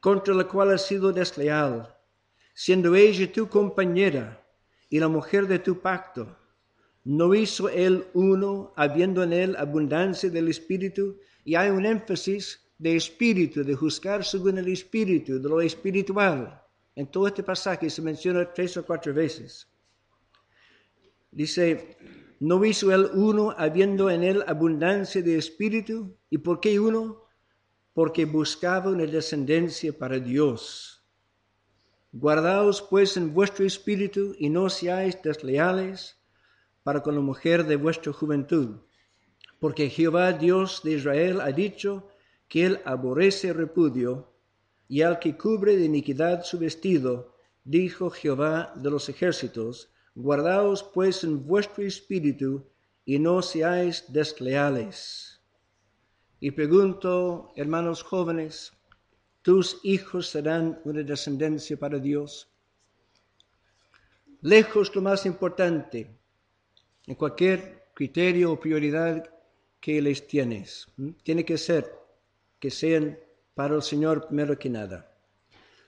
contra 0.00 0.34
la 0.34 0.44
cual 0.44 0.72
has 0.72 0.86
sido 0.86 1.12
desleal, 1.12 1.94
siendo 2.54 2.94
ella 2.94 3.32
tu 3.32 3.48
compañera 3.48 4.44
y 4.90 4.98
la 4.98 5.08
mujer 5.08 5.46
de 5.46 5.60
tu 5.60 5.80
pacto. 5.80 6.36
¿No 7.04 7.34
hizo 7.34 7.68
él 7.68 8.06
uno, 8.14 8.72
habiendo 8.76 9.22
en 9.22 9.32
él 9.32 9.56
abundancia 9.56 10.28
del 10.28 10.48
Espíritu? 10.48 11.18
Y 11.44 11.54
hay 11.54 11.70
un 11.70 11.86
énfasis 11.86 12.60
de 12.78 12.96
espíritu, 12.96 13.62
de 13.62 13.74
juzgar 13.74 14.24
según 14.24 14.58
el 14.58 14.68
espíritu, 14.68 15.40
de 15.40 15.48
lo 15.48 15.60
espiritual. 15.60 16.60
En 16.96 17.06
todo 17.06 17.28
este 17.28 17.44
pasaje 17.44 17.88
se 17.88 18.02
menciona 18.02 18.52
tres 18.52 18.76
o 18.76 18.84
cuatro 18.84 19.14
veces. 19.14 19.68
Dice, 21.30 21.96
¿no 22.42 22.64
hizo 22.64 22.92
él 22.92 23.08
uno 23.14 23.54
habiendo 23.56 24.10
en 24.10 24.24
él 24.24 24.42
abundancia 24.48 25.22
de 25.22 25.38
espíritu? 25.38 26.16
¿Y 26.28 26.38
por 26.38 26.58
qué 26.58 26.80
uno? 26.80 27.22
Porque 27.94 28.24
buscaba 28.24 28.90
una 28.90 29.06
descendencia 29.06 29.96
para 29.96 30.18
Dios. 30.18 31.04
Guardaos 32.10 32.82
pues 32.82 33.16
en 33.16 33.32
vuestro 33.32 33.64
espíritu 33.64 34.34
y 34.40 34.50
no 34.50 34.68
seáis 34.70 35.22
desleales 35.22 36.20
para 36.82 37.00
con 37.00 37.14
la 37.14 37.20
mujer 37.20 37.64
de 37.64 37.76
vuestra 37.76 38.12
juventud. 38.12 38.80
Porque 39.60 39.88
Jehová 39.88 40.32
Dios 40.32 40.80
de 40.82 40.94
Israel 40.94 41.40
ha 41.42 41.52
dicho 41.52 42.08
que 42.48 42.66
él 42.66 42.80
aborrece 42.84 43.52
repudio 43.52 44.34
y 44.88 45.02
al 45.02 45.20
que 45.20 45.36
cubre 45.38 45.76
de 45.76 45.84
iniquidad 45.84 46.42
su 46.42 46.58
vestido, 46.58 47.36
dijo 47.62 48.10
Jehová 48.10 48.72
de 48.74 48.90
los 48.90 49.08
ejércitos, 49.08 49.91
guardaos 50.14 50.82
pues 50.82 51.24
en 51.24 51.46
vuestro 51.46 51.84
espíritu 51.84 52.66
y 53.04 53.18
no 53.18 53.42
seáis 53.42 54.04
desleales. 54.08 55.40
Y 56.40 56.50
pregunto, 56.50 57.52
hermanos 57.56 58.02
jóvenes, 58.02 58.72
¿tus 59.42 59.80
hijos 59.84 60.28
serán 60.28 60.80
una 60.84 61.02
descendencia 61.02 61.76
para 61.76 61.98
Dios? 61.98 62.48
Lejos 64.40 64.94
lo 64.94 65.02
más 65.02 65.24
importante, 65.24 66.18
en 67.06 67.14
cualquier 67.14 67.90
criterio 67.94 68.52
o 68.52 68.60
prioridad 68.60 69.32
que 69.80 70.02
les 70.02 70.26
tienes, 70.26 70.88
tiene 71.22 71.44
que 71.44 71.58
ser 71.58 71.92
que 72.58 72.70
sean 72.70 73.18
para 73.54 73.76
el 73.76 73.82
Señor 73.82 74.26
primero 74.26 74.58
que 74.58 74.70
nada. 74.70 75.12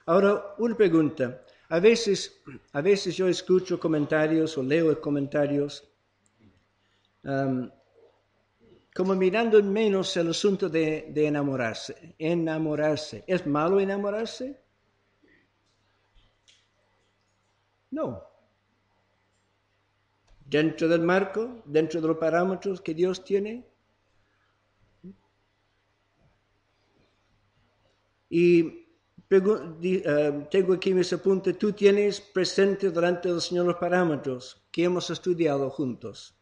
Ahora, 0.06 0.54
una 0.58 0.76
pregunta. 0.76 1.44
A 1.68 1.80
veces, 1.80 2.42
a 2.72 2.80
veces 2.80 3.16
yo 3.16 3.28
escucho 3.28 3.80
comentarios 3.80 4.56
o 4.58 4.62
leo 4.62 5.00
comentarios 5.00 5.88
um, 7.24 7.70
como 8.94 9.14
mirando 9.14 9.58
en 9.58 9.72
menos 9.72 10.16
el 10.16 10.28
asunto 10.28 10.68
de, 10.68 11.06
de 11.10 11.26
enamorarse. 11.26 12.14
Enamorarse. 12.18 13.24
¿Es 13.26 13.44
malo 13.46 13.80
enamorarse? 13.80 14.60
No. 17.90 18.22
Dentro 20.46 20.86
del 20.86 21.00
marco, 21.00 21.62
dentro 21.64 22.00
de 22.00 22.06
los 22.06 22.18
parámetros 22.18 22.80
que 22.80 22.94
Dios 22.94 23.24
tiene, 23.24 23.66
Y 28.36 28.83
tengo 29.40 30.72
aquí 30.74 30.92
mis 30.94 31.12
apuntes, 31.12 31.58
tú 31.58 31.72
tienes 31.72 32.20
presente 32.20 32.90
delante 32.90 33.28
del 33.28 33.40
Señor 33.40 33.66
los 33.66 33.76
parámetros 33.76 34.62
que 34.70 34.84
hemos 34.84 35.10
estudiado 35.10 35.70
juntos. 35.70 36.34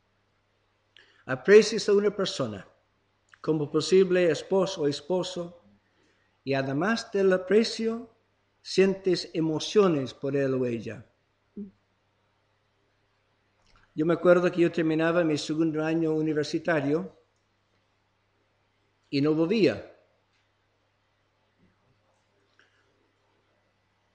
Aprecias 1.26 1.88
a 1.88 1.92
una 1.92 2.14
persona 2.14 2.66
como 3.40 3.70
posible 3.70 4.31
esposo 4.31 4.83
o 4.83 4.88
esposo 4.88 5.62
y 6.44 6.55
además 6.55 7.11
del 7.12 7.33
aprecio 7.33 8.11
sientes 8.61 9.31
emociones 9.35 10.14
por 10.14 10.37
él 10.37 10.55
o 10.55 10.66
ella. 10.66 11.07
Yo 13.94 14.07
me 14.07 14.14
acuerdo 14.14 14.50
que 14.50 14.62
yo 14.62 14.72
terminaba 14.72 15.22
mi 15.22 15.37
segundo 15.37 15.85
año 15.85 16.14
universitario 16.14 17.14
y 19.11 19.20
no 19.20 19.35
volvía 19.35 19.91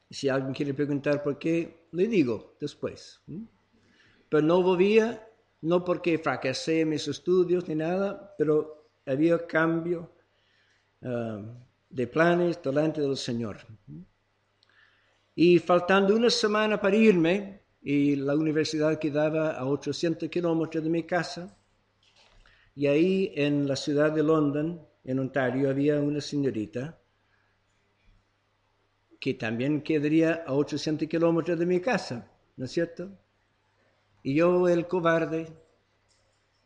Si 0.10 0.30
alguien 0.30 0.54
quiere 0.54 0.74
preguntar 0.74 1.22
por 1.22 1.38
qué, 1.38 1.88
le 1.91 2.08
digo 2.08 2.56
después. 2.60 3.22
Pero 4.30 4.43
no 4.43 4.62
volvía, 4.62 5.28
no 5.62 5.84
porque 5.84 6.17
fracasé 6.17 6.82
en 6.82 6.89
mis 6.89 7.08
estudios 7.08 7.67
ni 7.67 7.76
nada, 7.76 8.34
pero 8.38 8.89
había 9.06 9.46
cambio 9.46 10.12
ah, 11.02 11.41
de 11.89 12.08
planes 12.08 12.62
delante 12.62 13.02
del 13.02 13.17
Señor. 13.17 13.58
Y 15.36 15.60
faltando 15.60 16.15
una 16.15 16.30
semana 16.30 16.80
para 16.80 16.96
irme, 16.96 17.62
y 17.82 18.15
la 18.15 18.36
universidad 18.36 19.00
quedaba 19.00 19.52
a 19.52 19.65
800 19.65 20.30
kilómetros 20.30 20.84
de 20.84 20.89
mi 20.89 21.04
casa, 21.04 21.58
y 22.76 22.88
ahí 22.88 23.32
en 23.36 23.67
la 23.67 23.76
ciudad 23.76 24.12
de 24.12 24.24
London, 24.24 24.82
en 25.04 25.20
Ontario, 25.20 25.70
había 25.70 26.00
una 26.00 26.22
señorita 26.22 27.00
que 29.19 29.34
también 29.34 29.82
quedaría 29.82 30.43
a 30.45 30.53
800 30.53 31.08
kilómetros 31.08 31.58
de 31.58 31.65
mi 31.65 31.80
casa, 31.80 32.30
¿no 32.56 32.65
es 32.65 32.71
cierto? 32.71 33.10
Y 34.23 34.36
yo, 34.36 34.67
el 34.67 34.88
cobarde, 34.88 35.47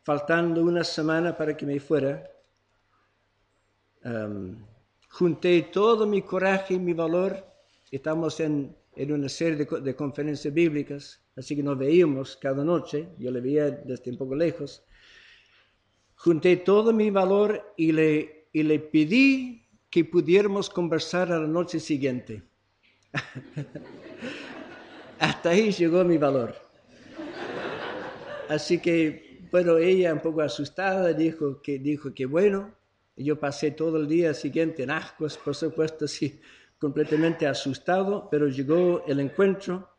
faltando 0.02 0.62
una 0.62 0.84
semana 0.84 1.36
para 1.36 1.56
que 1.56 1.64
me 1.64 1.78
fuera, 1.80 2.28
um, 4.04 4.56
junté 5.08 5.62
todo 5.72 6.06
mi 6.06 6.22
coraje 6.22 6.74
y 6.74 6.78
mi 6.78 6.92
valor. 6.92 7.44
Estamos 7.90 8.40
en, 8.40 8.74
en 8.96 9.12
una 9.12 9.28
serie 9.28 9.64
de, 9.64 9.96
conferencias 9.96 10.52
bíblicas, 10.52 11.20
así 11.36 11.56
que 11.56 11.62
nos 11.62 11.78
veíamos 11.78 12.36
cada 12.36 12.64
noche, 12.64 13.08
yo 13.18 13.30
le 13.30 13.40
veía 13.40 13.70
desde 13.70 14.10
un 14.10 14.18
poco 14.18 14.34
lejos. 14.34 14.84
Junté 16.16 16.56
todo 16.58 16.92
mi 16.92 17.10
valor 17.10 17.74
y 17.76 17.92
le, 17.92 18.48
y 18.52 18.62
le 18.62 18.78
pedí 18.78 19.61
que 19.92 20.06
pudiéramos 20.06 20.70
conversar 20.70 21.30
a 21.30 21.38
la 21.38 21.46
noche 21.46 21.78
siguiente. 21.78 22.42
Hasta 25.18 25.50
ahí 25.50 25.70
llegó 25.70 26.02
mi 26.02 26.16
valor. 26.16 26.54
Así 28.48 28.80
que, 28.80 29.46
bueno, 29.50 29.76
ella 29.76 30.14
un 30.14 30.20
poco 30.20 30.40
asustada 30.40 31.12
dijo 31.12 31.60
que, 31.60 31.78
dijo 31.78 32.14
que 32.14 32.24
bueno, 32.24 32.74
yo 33.16 33.38
pasé 33.38 33.72
todo 33.72 33.98
el 33.98 34.08
día 34.08 34.32
siguiente 34.32 34.82
en 34.82 34.92
ascuas, 34.92 35.36
por 35.36 35.54
supuesto, 35.54 36.08
sí, 36.08 36.40
completamente 36.78 37.46
asustado, 37.46 38.28
pero 38.30 38.48
llegó 38.48 39.04
el 39.06 39.20
encuentro 39.20 39.90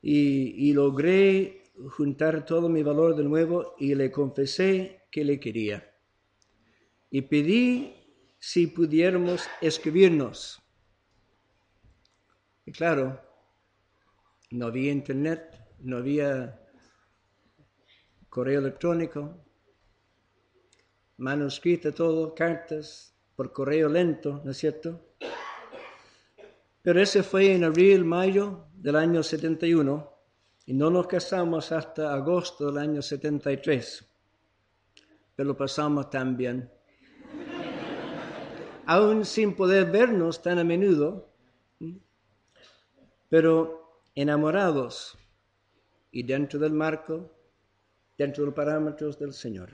y, 0.00 0.70
y 0.70 0.72
logré 0.72 1.64
juntar 1.90 2.46
todo 2.46 2.70
mi 2.70 2.82
valor 2.82 3.14
de 3.14 3.24
nuevo 3.24 3.74
y 3.78 3.94
le 3.94 4.10
confesé 4.10 5.02
que 5.10 5.22
le 5.22 5.38
quería. 5.38 5.86
Y 7.10 7.22
pedí 7.22 7.97
si 8.38 8.68
pudiéramos 8.68 9.48
escribirnos. 9.60 10.62
Y 12.64 12.72
claro, 12.72 13.20
no 14.50 14.66
había 14.66 14.92
internet, 14.92 15.58
no 15.80 15.98
había 15.98 16.60
correo 18.28 18.60
electrónico, 18.60 19.44
manuscrito 21.16 21.92
todo, 21.92 22.34
cartas 22.34 23.14
por 23.34 23.52
correo 23.52 23.88
lento, 23.88 24.40
¿no 24.44 24.50
es 24.50 24.56
cierto? 24.56 25.14
Pero 26.82 27.00
ese 27.00 27.22
fue 27.22 27.54
en 27.54 27.64
abril, 27.64 28.04
mayo 28.04 28.66
del 28.74 28.96
año 28.96 29.22
71 29.22 30.12
y 30.66 30.74
no 30.74 30.90
nos 30.90 31.06
casamos 31.06 31.72
hasta 31.72 32.14
agosto 32.14 32.66
del 32.66 32.78
año 32.78 33.02
73, 33.02 34.04
pero 35.34 35.48
lo 35.48 35.56
pasamos 35.56 36.10
tan 36.10 36.36
bien 36.36 36.70
aún 38.88 39.26
sin 39.26 39.54
poder 39.54 39.90
vernos 39.90 40.40
tan 40.40 40.58
a 40.58 40.64
menudo, 40.64 41.28
pero 43.28 44.00
enamorados 44.14 45.18
y 46.10 46.22
dentro 46.22 46.58
del 46.58 46.72
marco, 46.72 47.30
dentro 48.16 48.42
de 48.42 48.46
los 48.46 48.54
parámetros 48.54 49.18
del 49.18 49.34
Señor. 49.34 49.68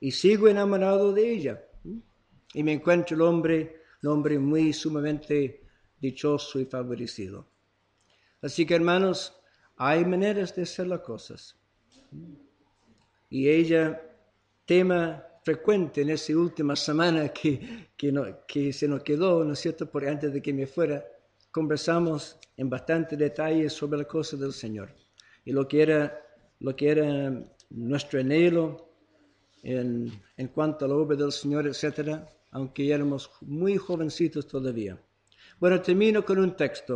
Y 0.00 0.10
sigo 0.10 0.48
enamorado 0.48 1.12
de 1.12 1.30
ella. 1.30 1.64
Y 2.52 2.64
me 2.64 2.72
encuentro 2.72 3.14
el 3.14 3.22
hombre 3.22 3.82
un 4.02 4.08
hombre 4.08 4.36
muy 4.38 4.72
sumamente 4.72 5.62
dichoso 6.00 6.58
y 6.58 6.64
favorecido. 6.64 7.46
Así 8.42 8.66
que 8.66 8.74
hermanos, 8.74 9.32
hay 9.76 10.04
maneras 10.04 10.56
de 10.56 10.62
hacer 10.62 10.88
las 10.88 11.02
cosas. 11.02 11.56
Y 13.28 13.48
ella, 13.48 14.02
tema 14.64 15.24
frecuente 15.50 16.02
en 16.02 16.10
esa 16.10 16.32
última 16.36 16.76
semana 16.76 17.28
que, 17.30 17.88
que, 17.96 18.72
se 18.72 18.86
nos 18.86 19.02
quedó, 19.02 19.44
¿no 19.44 19.54
es 19.54 19.58
cierto?, 19.58 19.90
por 19.90 20.06
antes 20.06 20.32
de 20.32 20.40
que 20.40 20.52
me 20.52 20.64
fuera, 20.64 21.04
conversamos 21.50 22.38
en 22.56 22.70
bastante 22.70 23.16
detalle 23.16 23.68
sobre 23.68 23.98
las 23.98 24.06
cosas 24.06 24.38
del 24.38 24.52
Señor 24.52 24.94
y 25.44 25.50
lo 25.50 25.66
que 25.66 25.82
era, 25.82 26.22
lo 26.60 26.76
que 26.76 26.88
era 26.88 27.08
nuestro 27.70 28.20
anhelo 28.20 28.94
en, 29.64 30.12
en 30.36 30.48
cuanto 30.48 30.84
a 30.84 30.88
la 30.88 30.94
obra 30.94 31.16
del 31.16 31.32
Señor, 31.32 31.66
etcétera, 31.66 32.28
aunque 32.52 32.92
éramos 32.94 33.28
muy 33.40 33.76
jovencitos 33.76 34.46
todavía. 34.46 35.02
Bueno, 35.58 35.82
termino 35.82 36.24
con 36.24 36.38
un 36.38 36.56
texto. 36.56 36.94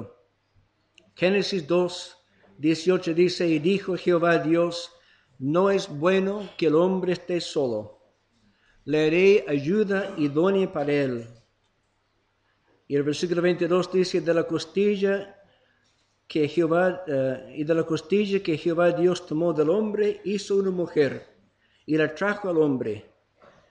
Génesis 1.17 1.67
2, 1.67 2.17
18 2.59 3.15
dice, 3.15 3.49
y 3.49 3.59
dijo 3.59 3.97
Jehová 3.97 4.39
Dios, 4.39 4.93
no 5.41 5.73
es 5.73 5.89
bueno 5.89 6.49
que 6.57 6.67
el 6.67 6.77
hombre 6.77 7.15
esté 7.15 7.41
solo. 7.41 8.04
Le 8.87 9.07
haré 9.07 9.45
ayuda 9.49 10.15
idónea 10.19 10.73
para 10.73 10.93
él. 10.93 11.27
Y 12.87 12.97
el 12.97 13.03
versículo 13.03 13.41
22 13.41 13.93
dice, 13.93 14.21
de 14.21 14.35
la 14.35 14.45
costilla 14.45 15.41
que 16.27 16.49
Jehová, 16.49 17.03
eh, 17.07 17.55
y 17.57 17.65
de 17.65 17.75
la 17.75 17.85
costilla 17.85 18.43
que 18.43 18.59
Jehová 18.59 18.93
Dios 18.93 19.27
tomó 19.27 19.53
del 19.53 19.71
hombre, 19.71 20.21
hizo 20.25 20.57
una 20.57 20.71
mujer 20.71 21.27
y 21.87 21.97
la 21.97 22.15
trajo 22.15 22.49
al 22.49 22.59
hombre. 22.59 23.05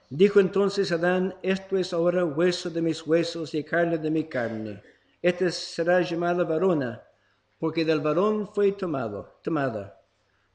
Dijo 0.09 0.39
entonces 0.39 0.91
Adán, 0.91 1.36
esto 1.41 1.78
es 1.78 1.93
ahora 1.93 2.26
hueso 2.26 2.70
de 2.70 2.82
mis 2.82 3.05
huesos 3.05 3.53
y 3.53 3.64
carne 3.64 3.97
de 3.97 4.11
mi 4.11 4.26
carne. 4.26 4.82
Esta 5.22 5.49
será 5.51 6.01
llamada 6.01 6.43
varona, 6.43 7.01
porque 7.57 7.86
del 7.86 8.01
varón 8.01 8.47
fue 8.53 8.74
tomado, 8.74 9.39
tomada. 9.43 9.99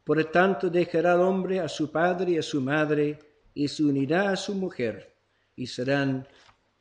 Por 0.05 0.23
tanto 0.27 0.71
dejará 0.71 1.15
el 1.15 1.21
hombre 1.21 1.61
a 1.61 1.69
su 1.69 1.91
padre 1.91 2.33
y 2.33 2.39
a 2.39 2.43
su 2.43 2.61
madre, 2.61 3.19
y 3.55 3.69
se 3.69 3.85
unirá 3.85 4.31
a 4.31 4.37
su 4.37 4.55
mujer, 4.55 5.15
y 5.57 5.67
serán 5.67 6.27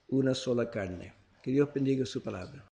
una 0.07 0.33
sola 0.33 0.69
carne. 0.69 1.13
Que 1.41 1.51
Dios 1.51 1.69
bendiga 1.73 2.05
su 2.05 2.21
palabra. 2.21 2.63